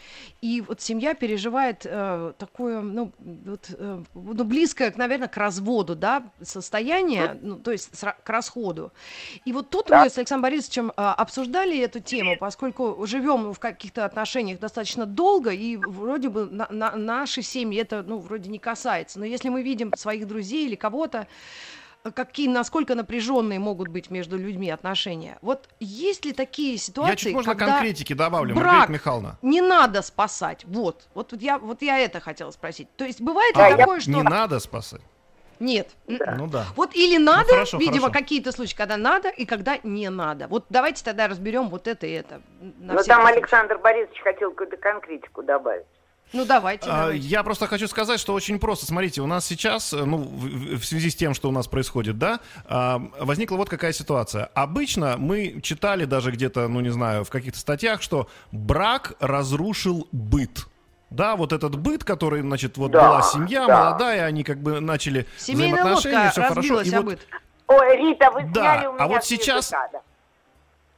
и 0.42 0.62
вот 0.62 0.82
семья 0.82 1.14
переживает 1.14 1.86
э, 1.86 2.34
такое, 2.38 2.82
ну, 2.82 3.12
вот, 3.20 3.70
э, 3.72 4.04
ну, 4.14 4.44
близкое, 4.44 4.94
наверное, 4.96 5.28
к 5.28 5.38
разводу, 5.38 5.96
да, 5.96 6.24
состояние, 6.42 7.38
ну, 7.42 7.56
то 7.58 7.72
есть 7.72 7.98
с, 7.98 8.16
к 8.24 8.30
расходу. 8.30 8.92
И 9.46 9.54
вот 9.54 9.70
тут 9.70 9.88
да. 9.88 10.04
мы 10.04 10.10
с 10.10 10.18
Александром 10.18 10.44
Борисовичем 10.44 10.90
э, 10.90 10.94
обсуждали 10.96 11.80
эту 11.80 12.00
тему, 12.00 12.38
поскольку 12.40 13.06
живем 13.06 13.54
в 13.54 13.60
каких-то 13.60 14.06
отношениях 14.06 14.60
достаточно 14.60 15.06
долго, 15.06 15.52
и 15.52 15.78
вроде 15.78 16.30
бы 16.30 16.46
на, 16.46 16.68
на, 16.70 16.96
наши 16.96 17.42
семьи 17.42 17.80
это, 17.80 18.04
ну, 18.04 18.20
вроде 18.20 18.50
не 18.50 18.60
касается. 18.60 19.20
Но 19.20 19.26
если 19.26 19.50
мы 19.50 19.62
видим 19.62 19.94
своих 19.96 20.28
друзей 20.28 20.68
или 20.68 20.76
кого-то, 20.76 21.28
какие, 22.16 22.48
насколько 22.48 22.96
напряженные 22.96 23.60
могут 23.60 23.90
быть 23.90 24.10
между 24.10 24.38
людьми 24.38 24.70
отношения. 24.70 25.38
Вот 25.42 25.70
есть 25.80 26.26
ли 26.26 26.34
такие 26.34 26.78
ситуации, 26.78 27.12
Я 27.12 27.16
чуть 27.16 27.34
можно 27.34 27.56
когда 27.56 27.74
конкретики 27.74 28.14
добавлю, 28.14 28.56
брак 28.56 28.66
Маргарита 28.66 28.92
Михайловна. 28.94 29.38
не 29.42 29.62
надо 29.62 30.02
спасать? 30.02 30.66
Вот, 30.66 31.08
вот 31.14 31.34
я, 31.34 31.58
вот 31.58 31.82
я 31.82 32.00
это 32.00 32.20
хотела 32.20 32.52
спросить. 32.52 32.88
То 32.96 33.06
есть 33.06 33.22
бывает 33.22 33.56
ли 33.56 33.64
а, 33.64 33.78
такое, 33.78 34.00
что... 34.00 34.12
Не 34.12 34.24
надо 34.24 34.60
спасать? 34.60 35.02
Нет. 35.60 35.90
Да. 36.08 36.36
Ну 36.38 36.48
да. 36.48 36.66
Вот 36.76 36.96
или 36.96 37.18
ну, 37.18 37.26
надо, 37.34 37.48
ну, 37.48 37.54
хорошо, 37.54 37.78
видимо, 37.78 38.08
хорошо. 38.08 38.14
какие-то 38.14 38.52
случаи, 38.54 38.76
когда 38.76 38.96
надо 38.96 39.28
и 39.28 39.46
когда 39.46 39.78
не 39.84 40.10
надо. 40.10 40.48
Вот 40.48 40.66
давайте 40.70 41.04
тогда 41.04 41.28
разберем 41.28 41.70
вот 41.70 41.88
это 41.88 42.08
и 42.08 42.12
это. 42.12 42.42
Ну 42.62 42.88
там 42.88 43.04
случаях. 43.04 43.28
Александр 43.28 43.78
Борисович 43.78 44.22
хотел 44.22 44.52
какую-то 44.52 44.78
конкретику 44.78 45.44
добавить. 45.44 45.86
Ну 46.32 46.46
давайте, 46.46 46.90
а, 46.90 47.02
давайте. 47.02 47.28
Я 47.28 47.44
просто 47.44 47.68
хочу 47.68 47.88
сказать, 47.88 48.20
что 48.20 48.34
очень 48.34 48.60
просто. 48.60 48.86
Смотрите, 48.86 49.22
у 49.22 49.28
нас 49.28 49.46
сейчас, 49.46 49.94
э, 49.94 50.04
ну, 50.04 50.18
в, 50.18 50.84
связи 50.84 51.10
с 51.10 51.16
тем, 51.16 51.34
что 51.34 51.50
у 51.50 51.52
нас 51.52 51.68
происходит, 51.68 52.18
да, 52.18 52.40
а, 52.66 53.02
возникла 53.20 53.56
вот 53.58 53.70
какая 53.70 53.94
ситуация. 53.94 54.46
Обычно 54.54 55.16
мы 55.18 55.60
читали 55.62 56.06
даже 56.06 56.32
где-то, 56.32 56.68
ну 56.68 56.82
не 56.82 56.90
знаю, 56.90 57.24
в 57.24 57.30
каких-то 57.30 57.58
статьях, 57.58 58.02
что 58.02 58.30
брак 58.52 59.14
разрушил 59.20 60.08
быт. 60.12 60.68
Да, 61.10 61.36
вот 61.36 61.54
этот 61.54 61.76
быт, 61.80 62.04
который, 62.04 62.42
значит, 62.42 62.78
вот 62.78 62.92
да, 62.92 63.08
была 63.08 63.22
семья 63.24 63.66
да. 63.66 63.86
молодая, 63.86 64.26
они 64.26 64.44
как 64.44 64.62
бы 64.62 64.80
начали 64.80 65.26
Семейная 65.38 65.82
взаимоотношения, 65.82 66.30
все 66.30 66.42
хорошо. 66.44 66.82
И 66.82 66.90
вот... 66.92 67.20
Ой, 67.68 67.98
Рита, 67.98 68.30
вы 68.32 68.44
да, 68.54 68.62
у 68.62 68.92
а 68.92 68.94
меня 68.94 69.04
а 69.04 69.08
вот 69.08 69.26
сейчас, 69.26 69.72
языка, 69.72 70.02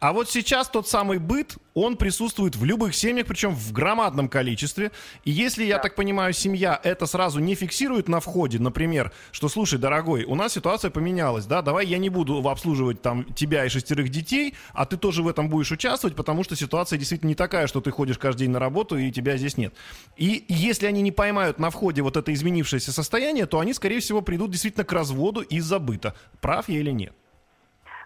а 0.01 0.13
вот 0.13 0.31
сейчас 0.31 0.67
тот 0.67 0.87
самый 0.87 1.19
быт, 1.19 1.57
он 1.75 1.95
присутствует 1.95 2.55
в 2.55 2.65
любых 2.65 2.95
семьях, 2.95 3.27
причем 3.27 3.53
в 3.53 3.71
громадном 3.71 4.29
количестве. 4.29 4.91
И 5.25 5.29
если, 5.29 5.63
я 5.63 5.77
так 5.77 5.93
понимаю, 5.93 6.33
семья 6.33 6.79
это 6.83 7.05
сразу 7.05 7.39
не 7.39 7.53
фиксирует 7.53 8.07
на 8.07 8.19
входе, 8.19 8.57
например, 8.57 9.11
что, 9.31 9.47
слушай, 9.47 9.77
дорогой, 9.77 10.23
у 10.23 10.33
нас 10.33 10.53
ситуация 10.53 10.89
поменялась, 10.89 11.45
да, 11.45 11.61
давай 11.61 11.85
я 11.85 11.99
не 11.99 12.09
буду 12.09 12.49
обслуживать 12.49 13.03
там 13.03 13.25
тебя 13.35 13.63
и 13.63 13.69
шестерых 13.69 14.09
детей, 14.09 14.55
а 14.73 14.87
ты 14.87 14.97
тоже 14.97 15.21
в 15.21 15.27
этом 15.27 15.49
будешь 15.49 15.71
участвовать, 15.71 16.15
потому 16.15 16.43
что 16.43 16.55
ситуация 16.55 16.97
действительно 16.97 17.29
не 17.29 17.35
такая, 17.35 17.67
что 17.67 17.79
ты 17.79 17.91
ходишь 17.91 18.17
каждый 18.17 18.45
день 18.45 18.51
на 18.51 18.59
работу 18.59 18.97
и 18.97 19.11
тебя 19.11 19.37
здесь 19.37 19.55
нет. 19.55 19.75
И 20.17 20.45
если 20.47 20.87
они 20.87 21.03
не 21.03 21.11
поймают 21.11 21.59
на 21.59 21.69
входе 21.69 22.01
вот 22.01 22.17
это 22.17 22.33
изменившееся 22.33 22.91
состояние, 22.91 23.45
то 23.45 23.59
они, 23.59 23.71
скорее 23.71 23.99
всего, 23.99 24.23
придут 24.23 24.49
действительно 24.49 24.83
к 24.83 24.91
разводу 24.93 25.41
из-за 25.41 25.77
быта. 25.77 26.15
Прав 26.41 26.69
я 26.69 26.79
или 26.79 26.89
нет? 26.89 27.13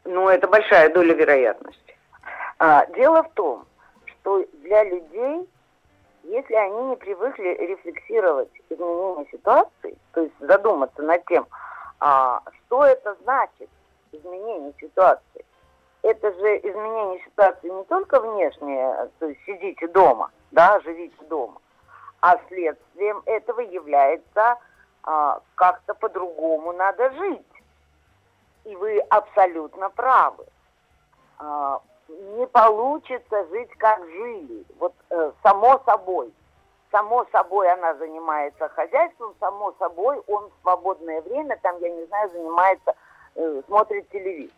Ну, 0.04 0.28
это 0.28 0.48
большая 0.50 0.94
доля 0.94 1.16
вероятности. 1.16 1.85
А, 2.58 2.86
дело 2.88 3.24
в 3.24 3.30
том, 3.32 3.66
что 4.06 4.46
для 4.64 4.84
людей, 4.84 5.50
если 6.24 6.56
они 6.56 6.84
не 6.90 6.96
привыкли 6.96 7.50
рефлексировать 7.50 8.50
изменение 8.70 9.28
ситуации, 9.32 9.98
то 10.14 10.22
есть 10.22 10.36
задуматься 10.40 11.02
над 11.02 11.26
тем, 11.26 11.46
а, 12.00 12.42
что 12.66 12.84
это 12.86 13.16
значит, 13.24 13.70
изменение 14.12 14.74
ситуации, 14.80 15.46
это 16.02 16.32
же 16.32 16.58
изменение 16.60 17.20
ситуации 17.26 17.70
не 17.70 17.84
только 17.86 18.20
внешнее, 18.22 19.10
то 19.20 19.26
есть 19.28 19.42
сидите 19.46 19.88
дома, 19.88 20.32
да, 20.52 20.80
живите 20.82 21.24
дома, 21.26 21.60
а 22.22 22.40
следствием 22.48 23.22
этого 23.26 23.60
является 23.60 24.58
а, 25.04 25.42
как-то 25.56 25.94
по-другому 25.94 26.72
надо 26.74 27.12
жить. 27.12 27.42
И 28.64 28.76
вы 28.76 29.00
абсолютно 29.10 29.90
правы. 29.90 30.46
А, 31.38 31.82
не 32.08 32.48
получится 32.48 33.46
жить, 33.48 33.72
как 33.78 34.04
жили. 34.06 34.66
Вот 34.80 34.94
э, 35.10 35.32
само 35.44 35.82
собой. 35.86 36.34
Само 36.92 37.26
собой 37.32 37.70
она 37.72 37.96
занимается 37.96 38.70
хозяйством, 38.70 39.34
само 39.40 39.74
собой 39.80 40.22
он 40.28 40.50
в 40.50 40.62
свободное 40.62 41.22
время, 41.22 41.58
там, 41.62 41.78
я 41.80 41.90
не 41.90 42.06
знаю, 42.06 42.30
занимается, 42.32 42.96
э, 43.36 43.62
смотрит 43.68 44.10
телевизор. 44.10 44.56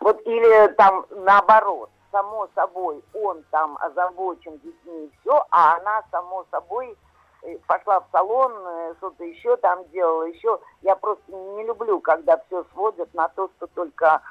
Вот 0.00 0.20
или 0.26 0.68
там 0.74 1.04
наоборот, 1.10 1.90
само 2.10 2.48
собой, 2.54 3.02
он 3.14 3.44
там 3.50 3.76
озабочен 3.80 4.58
детьми 4.58 5.04
и 5.04 5.12
все, 5.20 5.44
а 5.50 5.76
она 5.76 6.02
само 6.10 6.46
собой 6.50 6.96
э, 7.42 7.58
пошла 7.66 8.00
в 8.00 8.06
салон, 8.10 8.52
э, 8.56 8.94
что-то 8.96 9.24
еще 9.24 9.56
там 9.58 9.86
делала, 9.90 10.24
еще. 10.24 10.58
Я 10.82 10.96
просто 10.96 11.30
не 11.30 11.64
люблю, 11.64 12.00
когда 12.00 12.38
все 12.46 12.64
сводят 12.72 13.12
на 13.14 13.28
то, 13.28 13.50
что 13.56 13.66
только 13.68 14.22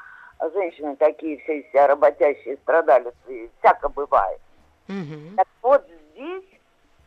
женщины 0.53 0.96
такие 0.96 1.38
все 1.39 1.63
себя 1.63 1.88
работящие 1.88 2.58
страдали, 2.58 3.13
всяко 3.60 3.89
бывает. 3.89 4.39
Угу. 4.88 5.36
Так 5.36 5.48
вот 5.62 5.86
здесь 6.12 6.46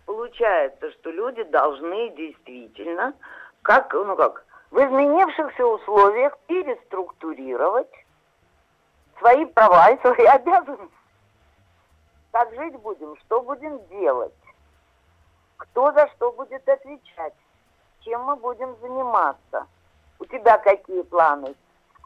получается, 0.07 0.91
что 0.93 1.11
люди 1.11 1.43
должны 1.45 2.11
действительно, 2.11 3.15
как, 3.62 3.93
ну 3.95 4.17
как, 4.17 4.45
в 4.71 4.79
изменившихся 4.79 5.67
условиях 5.67 6.39
переструктурировать 6.47 7.91
свои 9.19 9.45
права 9.47 9.91
и 9.91 10.01
свои 10.01 10.27
обязанности. 10.27 10.95
Как 12.33 12.55
жить 12.55 12.77
будем, 12.77 13.17
что 13.19 13.43
будем 13.43 13.79
делать, 13.89 14.33
кто 15.59 15.93
за 15.93 16.09
что 16.17 16.33
будет 16.33 16.67
отвечать, 16.67 17.35
чем 18.01 18.23
мы 18.23 18.37
будем 18.37 18.75
заниматься. 18.81 19.67
У 20.19 20.25
тебя 20.25 20.57
какие 20.59 21.03
планы, 21.03 21.55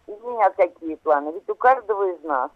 у 0.06 0.30
меня 0.30 0.50
какие 0.50 0.96
планы. 0.96 1.32
Ведь 1.32 1.48
у 1.48 1.54
каждого 1.54 2.10
из 2.10 2.22
нас 2.22 2.50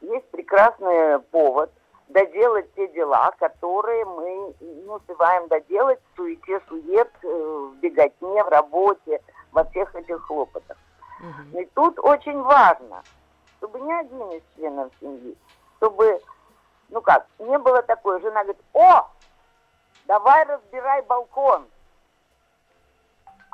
есть 0.00 0.28
прекрасный 0.30 1.18
повод 1.30 1.70
доделать 2.08 2.72
те 2.74 2.88
дела, 2.88 3.32
которые 3.38 4.04
мы 4.04 4.54
не 4.60 4.88
успеваем 4.88 5.48
доделать 5.48 5.98
в 6.12 6.16
суете, 6.16 6.60
сует, 6.68 7.10
э, 7.22 7.26
в 7.28 7.76
беготне, 7.80 8.44
в 8.44 8.48
работе, 8.48 9.20
во 9.52 9.64
всех 9.64 9.94
этих 9.94 10.22
хлопотах. 10.22 10.76
Угу. 11.20 11.60
И 11.60 11.64
тут 11.74 11.98
очень 12.00 12.40
важно– 12.42 13.02
чтобы 13.64 13.80
ни 13.80 13.92
один 13.92 14.30
из 14.30 14.42
членов 14.54 14.92
семьи, 15.00 15.36
чтобы, 15.76 16.20
ну 16.90 17.00
как, 17.00 17.26
не 17.38 17.58
было 17.58 17.82
такое, 17.82 18.20
жена 18.20 18.42
говорит, 18.42 18.62
о, 18.74 19.08
давай 20.06 20.44
разбирай 20.44 21.02
балкон. 21.02 21.66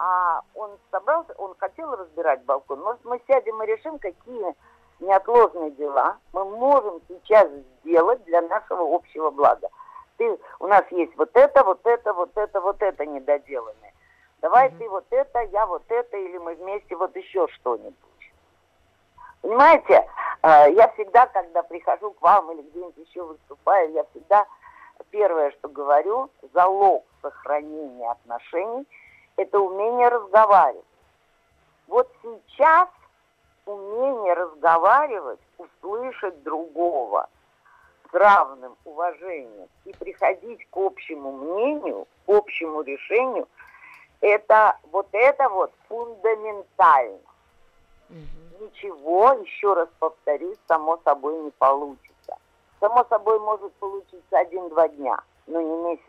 А 0.03 0.41
он 0.55 0.71
собрался, 0.91 1.35
он 1.37 1.55
хотел 1.59 1.95
разбирать 1.95 2.43
балкон. 2.45 2.81
Может, 2.81 3.05
мы 3.05 3.21
сядем 3.27 3.63
и 3.63 3.67
решим, 3.67 3.99
какие 3.99 4.55
неотложные 4.99 5.73
дела 5.73 6.17
мы 6.33 6.47
можем 6.47 7.03
сейчас 7.07 7.51
сделать 7.51 8.25
для 8.25 8.41
нашего 8.41 8.95
общего 8.95 9.31
блага. 9.31 9.69
Ты, 10.17 10.39
у 10.59 10.67
нас 10.69 10.85
есть 10.91 11.15
вот 11.19 11.29
это, 11.35 11.63
вот 11.65 11.85
это, 11.85 12.15
вот 12.15 12.31
это, 12.35 12.63
вот 12.63 12.81
это 12.81 13.05
недоделанное. 13.05 13.93
Давай 14.41 14.69
mm-hmm. 14.69 14.79
ты 14.79 14.89
вот 14.89 15.05
это, 15.11 15.41
я 15.41 15.67
вот 15.67 15.85
это, 15.91 16.17
или 16.17 16.39
мы 16.39 16.55
вместе 16.55 16.97
вот 16.97 17.15
еще 17.15 17.47
что-нибудь. 17.49 17.95
Понимаете, 19.43 20.09
э, 20.43 20.73
я 20.73 20.89
всегда, 20.95 21.27
когда 21.27 21.63
прихожу 21.63 22.13
к 22.13 22.23
вам 22.23 22.51
или 22.53 22.63
где-нибудь 22.63 23.07
еще 23.07 23.23
выступаю, 23.23 23.93
я 23.93 24.05
всегда 24.13 24.47
первое, 25.11 25.51
что 25.51 25.69
говорю, 25.69 26.31
залог 26.55 27.05
сохранения 27.21 28.11
отношений– 28.11 28.89
это 29.41 29.59
умение 29.59 30.09
разговаривать. 30.09 30.85
Вот 31.87 32.11
сейчас 32.23 32.89
умение 33.67 34.35
разговаривать, 34.35 35.41
услышать 35.59 36.43
другого 36.43 37.29
с 38.11 38.15
равным 38.15 38.77
уважением 38.85 39.69
и 39.85 39.93
приходить 39.93 40.65
к 40.71 40.77
общему 40.77 41.33
мнению, 41.33 42.07
к 42.27 42.29
общему 42.31 42.83
решению, 42.83 43.49
это 44.21 44.77
вот 44.93 45.09
это 45.13 45.49
вот 45.49 45.73
фундаментально. 45.89 47.19
Угу 48.09 48.41
ничего, 48.61 49.33
еще 49.43 49.75
раз 49.75 49.89
повторюсь, 49.99 50.59
само 50.69 50.99
собой 51.05 51.37
не 51.43 51.51
получится. 51.51 52.37
Само 52.79 53.05
собой 53.09 53.39
может 53.41 53.73
получиться 53.75 54.39
один-два 54.39 54.89
дня, 54.89 55.19
но 55.47 55.61
не 55.61 55.77
месяц. 55.83 56.05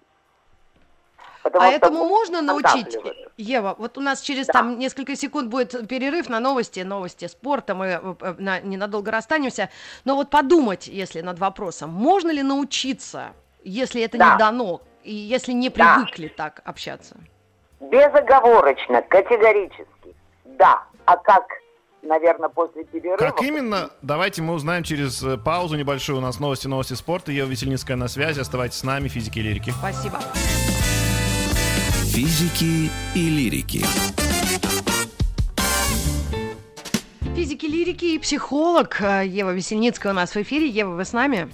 Потому 1.44 1.66
а 1.66 1.70
этому 1.70 2.06
можно 2.06 2.42
научить, 2.42 2.98
Ева? 3.38 3.76
Вот 3.78 3.98
у 3.98 4.02
нас 4.02 4.22
через 4.22 4.48
да. 4.48 4.54
там 4.54 4.78
несколько 4.78 5.16
секунд 5.16 5.50
будет 5.50 5.88
перерыв 5.88 6.30
на 6.30 6.40
новости, 6.40 6.82
новости 6.82 7.28
спорта, 7.28 7.74
мы 7.74 7.86
э, 7.86 8.16
э, 8.22 8.36
на, 8.38 8.60
ненадолго 8.60 9.12
расстанемся. 9.12 9.70
Но 10.06 10.16
вот 10.16 10.30
подумать, 10.30 10.88
если 10.88 11.22
над 11.22 11.40
вопросом, 11.40 11.90
можно 11.90 12.32
ли 12.32 12.44
научиться, 12.44 13.34
если 13.64 14.02
это 14.02 14.18
да. 14.18 14.34
не 14.34 14.38
дано, 14.38 14.82
и 15.04 15.14
если 15.14 15.54
не 15.54 15.70
привыкли 15.70 16.28
да. 16.28 16.44
так 16.46 16.62
общаться? 16.64 17.16
Безоговорочно, 17.80 19.02
категорически, 19.02 20.16
да. 20.46 20.84
А 21.06 21.18
как 21.18 21.46
наверное, 22.04 22.50
после 22.50 22.84
перерыва. 22.84 23.18
Как 23.18 23.42
именно? 23.42 23.90
Давайте 24.02 24.42
мы 24.42 24.54
узнаем 24.54 24.84
через 24.84 25.24
э, 25.24 25.38
паузу 25.38 25.76
небольшую. 25.76 26.18
У 26.18 26.22
нас 26.22 26.40
новости, 26.40 26.68
новости 26.68 26.94
спорта. 26.94 27.32
Ева 27.32 27.48
Весельницкая 27.48 27.98
на 27.98 28.08
связи. 28.08 28.40
Оставайтесь 28.40 28.78
с 28.78 28.84
нами, 28.84 29.08
физики 29.08 29.40
и 29.40 29.42
лирики. 29.42 29.72
Спасибо. 29.72 30.20
Физики 32.14 32.92
и 33.16 33.30
лирики. 33.30 33.86
Физики, 37.34 37.66
лирики 37.66 38.16
и 38.16 38.20
психолог 38.20 39.02
э, 39.02 39.26
Ева 39.28 39.52
Весельницкая 39.52 40.12
у 40.12 40.16
нас 40.18 40.36
в 40.36 40.42
эфире. 40.42 40.68
Ева, 40.68 40.90
вы 40.90 41.06
с 41.06 41.14
нами? 41.14 41.50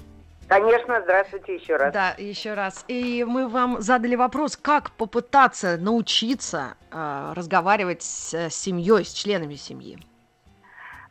Конечно, 0.47 0.99
здравствуйте 1.03 1.57
еще 1.57 1.75
раз. 1.75 1.93
Да, 1.93 2.15
еще 2.17 2.55
раз. 2.55 2.85
И 2.87 3.23
мы 3.23 3.47
вам 3.47 3.81
задали 3.81 4.15
вопрос, 4.15 4.57
как 4.57 4.89
попытаться 4.93 5.77
научиться 5.77 6.73
э, 6.91 7.33
разговаривать 7.35 8.01
с, 8.01 8.33
с 8.33 8.55
семьей, 8.55 9.05
с 9.05 9.13
членами 9.13 9.53
семьи. 9.53 9.99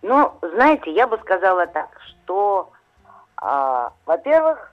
Ну, 0.02 0.32
знаете, 0.42 0.92
я 0.92 1.06
бы 1.06 1.18
сказала 1.18 1.68
так, 1.68 2.00
что, 2.08 2.72
а, 3.36 3.92
во-первых, 4.06 4.72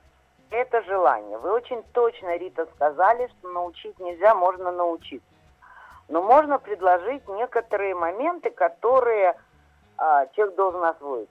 это 0.57 0.81
желание. 0.83 1.37
Вы 1.37 1.51
очень 1.51 1.83
точно, 1.93 2.35
Рита, 2.37 2.65
сказали, 2.75 3.27
что 3.27 3.49
научить 3.49 3.99
нельзя, 3.99 4.35
можно 4.35 4.71
научиться. 4.71 5.27
Но 6.09 6.21
можно 6.21 6.59
предложить 6.59 7.27
некоторые 7.27 7.95
моменты, 7.95 8.49
которые 8.49 9.35
а, 9.97 10.27
человек 10.27 10.55
должен 10.55 10.83
освоить. 10.83 11.29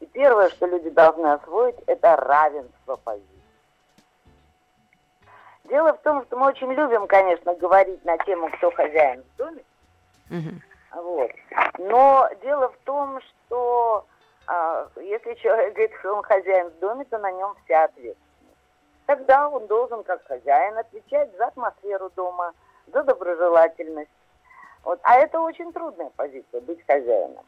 И 0.00 0.06
первое, 0.06 0.48
что 0.50 0.66
люди 0.66 0.90
должны 0.90 1.26
освоить, 1.26 1.76
это 1.86 2.16
равенство 2.16 2.96
позиций. 2.96 3.26
Дело 5.64 5.92
в 5.92 6.00
том, 6.02 6.24
что 6.24 6.36
мы 6.36 6.48
очень 6.48 6.72
любим, 6.72 7.06
конечно, 7.06 7.54
говорить 7.54 8.04
на 8.04 8.18
тему, 8.18 8.50
кто 8.50 8.70
хозяин 8.70 9.22
в 9.22 9.36
доме. 9.36 9.62
Угу. 10.30 11.02
Вот. 11.02 11.30
Но 11.78 12.28
дело 12.42 12.68
в 12.70 12.76
том, 12.84 13.20
что 13.20 14.04
а, 14.46 14.88
если 14.96 15.34
человек 15.34 15.74
говорит, 15.74 15.96
что 16.00 16.14
он 16.14 16.22
хозяин 16.22 16.68
в 16.70 16.78
доме, 16.80 17.04
то 17.04 17.18
на 17.18 17.30
нем 17.30 17.54
вся 17.64 17.84
ответственность. 17.84 18.29
Тогда 19.10 19.48
он 19.48 19.66
должен, 19.66 20.04
как 20.04 20.24
хозяин, 20.24 20.78
отвечать 20.78 21.36
за 21.36 21.48
атмосферу 21.48 22.12
дома, 22.14 22.52
за 22.92 23.02
доброжелательность. 23.02 24.08
Вот. 24.84 25.00
А 25.02 25.16
это 25.16 25.40
очень 25.40 25.72
трудная 25.72 26.10
позиция, 26.14 26.60
быть 26.60 26.78
хозяином. 26.86 27.44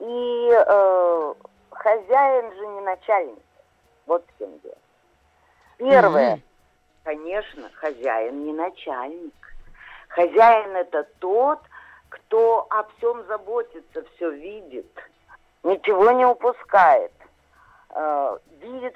И 0.00 0.50
э, 0.50 1.34
хозяин 1.70 2.56
же 2.56 2.66
не 2.66 2.80
начальник. 2.80 3.44
Вот 4.06 4.24
в 4.26 4.38
чем 4.40 4.58
дело. 4.58 4.74
Первое, 5.78 6.34
mm-hmm. 6.34 6.42
конечно, 7.04 7.70
хозяин 7.74 8.44
не 8.44 8.52
начальник. 8.52 9.54
Хозяин 10.08 10.74
это 10.74 11.04
тот, 11.20 11.60
кто 12.08 12.66
о 12.68 12.82
всем 12.96 13.24
заботится, 13.28 14.02
все 14.16 14.30
видит, 14.30 14.90
ничего 15.62 16.10
не 16.10 16.26
упускает, 16.26 17.12
э, 17.90 18.38
видит, 18.60 18.89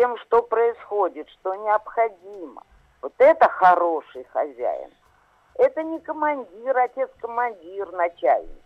кем 0.00 0.16
что 0.16 0.40
происходит, 0.40 1.28
что 1.28 1.54
необходимо. 1.56 2.62
Вот 3.02 3.12
это 3.18 3.46
хороший 3.50 4.24
хозяин. 4.32 4.90
Это 5.56 5.82
не 5.82 6.00
командир, 6.00 6.74
отец-командир, 6.78 7.92
начальник 7.92 8.64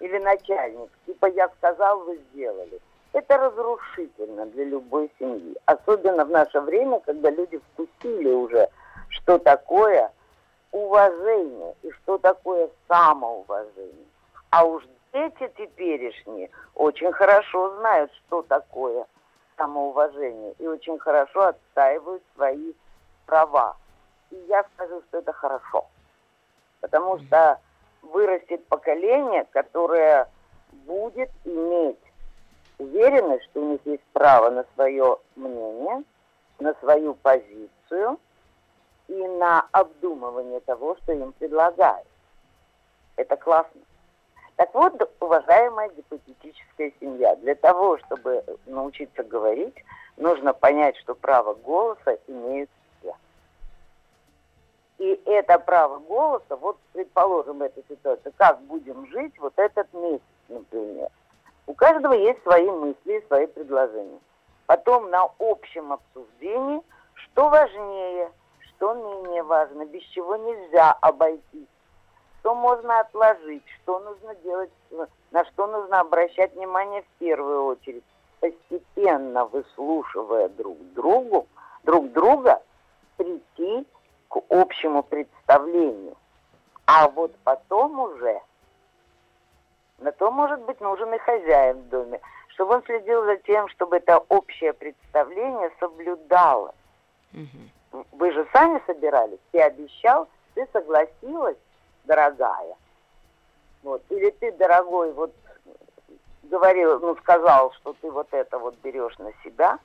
или 0.00 0.16
начальник. 0.16 0.88
Типа 1.04 1.26
я 1.26 1.50
сказал, 1.58 2.00
вы 2.04 2.16
сделали. 2.30 2.80
Это 3.12 3.36
разрушительно 3.36 4.46
для 4.46 4.64
любой 4.64 5.10
семьи. 5.18 5.54
Особенно 5.66 6.24
в 6.24 6.30
наше 6.30 6.58
время, 6.62 7.00
когда 7.00 7.28
люди 7.28 7.58
вкусили 7.58 8.32
уже, 8.32 8.70
что 9.10 9.36
такое– 9.38 10.10
уважение 10.72 11.74
и 11.82 11.90
что 11.90 12.16
такое 12.16 12.70
самоуважение. 12.88 14.06
А 14.48 14.64
уж 14.64 14.82
дети 15.12 15.52
теперешние 15.58 16.48
очень 16.74 17.12
хорошо 17.12 17.76
знают, 17.76 18.10
что 18.14 18.40
такое 18.40 19.04
самоуважение 19.56 20.54
и 20.58 20.66
очень 20.66 20.98
хорошо 20.98 21.48
отстаивают 21.48 22.22
свои 22.34 22.72
права. 23.26 23.76
И 24.30 24.36
я 24.48 24.64
скажу, 24.74 25.02
что 25.08 25.18
это 25.18 25.32
хорошо. 25.32 25.86
Потому 26.80 27.18
что 27.20 27.58
вырастет 28.02 28.66
поколение, 28.66 29.46
которое 29.52 30.28
будет 30.86 31.30
иметь 31.44 32.00
уверенность, 32.78 33.44
что 33.44 33.60
у 33.60 33.72
них 33.72 33.80
есть 33.84 34.04
право 34.12 34.50
на 34.50 34.64
свое 34.74 35.18
мнение, 35.36 36.02
на 36.58 36.74
свою 36.80 37.14
позицию– 37.14 38.18
и 39.12 39.28
на 39.28 39.66
обдумывание 39.72 40.60
того, 40.60 40.96
что 41.02 41.12
им 41.12 41.32
предлагают. 41.32 42.06
Это 43.16 43.36
классно. 43.36 43.80
Так 44.56 44.74
вот, 44.74 45.10
уважаемая 45.20 45.88
гипотетическая 45.90 46.92
семья, 47.00 47.36
для 47.36 47.54
того, 47.54 47.98
чтобы 47.98 48.44
научиться 48.66 49.22
говорить, 49.22 49.74
нужно 50.16 50.52
понять, 50.52 50.96
что 50.98 51.14
право 51.14 51.54
голоса 51.54 52.18
имеют 52.26 52.70
все. 53.00 53.14
И 54.98 55.20
это 55.26 55.58
право 55.58 55.98
голоса, 55.98 56.56
вот 56.56 56.76
предположим 56.92 57.62
эту 57.62 57.82
ситуацию, 57.88 58.32
как 58.36 58.60
будем 58.62 59.06
жить 59.06 59.38
вот 59.38 59.54
этот 59.56 59.92
месяц, 59.94 60.22
например. 60.48 61.08
У 61.66 61.74
каждого 61.74 62.12
есть 62.12 62.42
свои 62.42 62.70
мысли 62.70 63.24
свои 63.28 63.46
предложения. 63.46 64.20
Потом 64.66 65.10
на 65.10 65.28
общем 65.38 65.92
обсуждении, 65.92 66.82
что 67.14 67.48
важнее, 67.48 68.30
что 68.60 68.94
менее 68.94 69.42
важно, 69.42 69.86
без 69.86 70.02
чего 70.04 70.36
нельзя 70.36 70.92
обойтись 71.00 71.68
что 72.42 72.56
можно 72.56 72.98
отложить, 72.98 73.62
что 73.82 74.00
нужно 74.00 74.34
делать, 74.36 74.70
на 75.30 75.44
что 75.44 75.68
нужно 75.68 76.00
обращать 76.00 76.52
внимание 76.56 77.02
в 77.02 77.18
первую 77.20 77.66
очередь, 77.66 78.02
постепенно 78.40 79.44
выслушивая 79.44 80.48
друг 80.48 80.76
другу, 80.92 81.46
друг 81.84 82.10
друга, 82.10 82.60
прийти 83.16 83.86
к 84.28 84.38
общему 84.48 85.04
представлению. 85.04 86.16
А 86.84 87.08
вот 87.08 87.32
потом 87.44 88.00
уже, 88.00 88.40
на 89.98 90.10
то, 90.10 90.32
может 90.32 90.60
быть, 90.62 90.80
нужен 90.80 91.14
и 91.14 91.18
хозяин 91.18 91.78
в 91.78 91.88
доме, 91.90 92.20
чтобы 92.48 92.74
он 92.74 92.82
следил 92.82 93.24
за 93.24 93.36
тем, 93.36 93.68
чтобы 93.68 93.98
это 93.98 94.18
общее 94.18 94.72
представление 94.72 95.70
соблюдалось. 95.78 96.74
Угу. 97.32 98.04
Вы 98.12 98.32
же 98.32 98.48
сами 98.52 98.82
собирались, 98.84 99.38
ты 99.52 99.60
обещал, 99.60 100.26
ты 100.54 100.66
согласилась, 100.72 101.56
дорогая. 102.04 102.76
Вот. 103.82 104.02
Или 104.10 104.30
ты, 104.30 104.52
дорогой, 104.52 105.12
вот 105.12 105.34
говорил, 106.44 107.00
ну, 107.00 107.16
сказал, 107.16 107.72
что 107.72 107.94
ты 108.00 108.10
вот 108.10 108.28
это 108.32 108.58
вот 108.58 108.76
берешь 108.82 109.18
на 109.18 109.32
себя. 109.42 109.78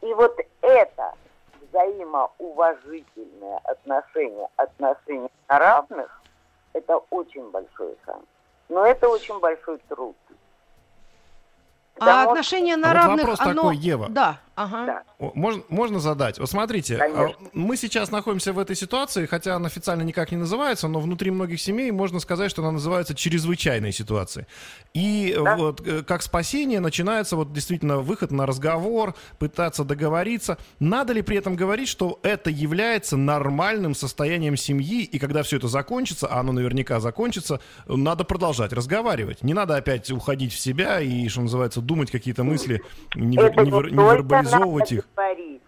И 0.00 0.14
вот 0.14 0.38
это 0.60 1.14
взаимоуважительное 1.60 3.58
отношение, 3.64 4.48
отношение 4.56 5.30
на 5.48 5.58
равных, 5.58 6.22
это 6.72 6.98
очень 7.10 7.50
большой 7.50 7.96
шанс. 8.04 8.24
Но 8.68 8.86
это 8.86 9.08
очень 9.08 9.38
большой 9.38 9.78
труд. 9.88 10.16
А 12.00 12.24
отношение 12.24 12.76
на 12.76 12.90
а 12.90 12.94
равных, 12.94 13.26
вот 13.26 13.38
вопрос 13.38 13.40
оно... 13.40 13.62
такой, 13.62 13.76
Ева. 13.76 14.06
Да, 14.08 14.38
ага. 14.54 14.86
Да. 14.86 15.02
Можно, 15.34 15.62
можно 15.68 16.00
задать? 16.00 16.38
Вот 16.38 16.50
смотрите, 16.50 16.96
а, 16.96 16.98
Конечно. 16.98 17.48
мы 17.52 17.76
сейчас 17.76 18.10
находимся 18.10 18.52
в 18.52 18.58
этой 18.58 18.76
ситуации, 18.76 19.26
хотя 19.26 19.56
она 19.56 19.66
официально 19.66 20.02
никак 20.02 20.30
не 20.30 20.38
называется, 20.38 20.88
но 20.88 21.00
внутри 21.00 21.30
многих 21.30 21.60
семей 21.60 21.90
можно 21.90 22.20
сказать, 22.20 22.50
что 22.50 22.62
она 22.62 22.72
называется 22.72 23.14
чрезвычайной 23.14 23.92
ситуацией. 23.92 24.46
И 24.94 25.34
да? 25.36 25.56
вот 25.56 25.86
э, 25.86 26.02
как 26.02 26.22
спасение 26.22 26.80
начинается 26.80 27.36
вот 27.36 27.52
действительно 27.52 27.98
выход 27.98 28.30
на 28.30 28.46
разговор, 28.46 29.14
пытаться 29.38 29.84
договориться. 29.84 30.58
Надо 30.80 31.12
ли 31.12 31.22
при 31.22 31.36
этом 31.36 31.56
говорить, 31.56 31.88
что 31.88 32.18
это 32.22 32.50
является 32.50 33.16
нормальным 33.16 33.94
состоянием 33.94 34.56
семьи, 34.56 35.02
и 35.02 35.18
когда 35.18 35.42
все 35.42 35.56
это 35.56 35.68
закончится, 35.68 36.26
а 36.26 36.40
оно 36.40 36.52
наверняка 36.52 37.00
закончится, 37.00 37.60
надо 37.86 38.24
продолжать 38.24 38.72
разговаривать. 38.72 39.42
Не 39.42 39.54
надо 39.54 39.76
опять 39.76 40.10
уходить 40.10 40.52
в 40.52 40.58
себя 40.58 41.00
и, 41.00 41.28
что 41.28 41.42
называется, 41.42 41.80
думать 41.80 42.10
какие-то 42.10 42.44
мысли, 42.44 42.82
не, 43.14 43.36
не, 43.36 43.36
не, 43.36 43.90
не 43.92 44.41
вербализовывать 44.42 44.92
их 44.92 45.04
говорить. 45.14 45.62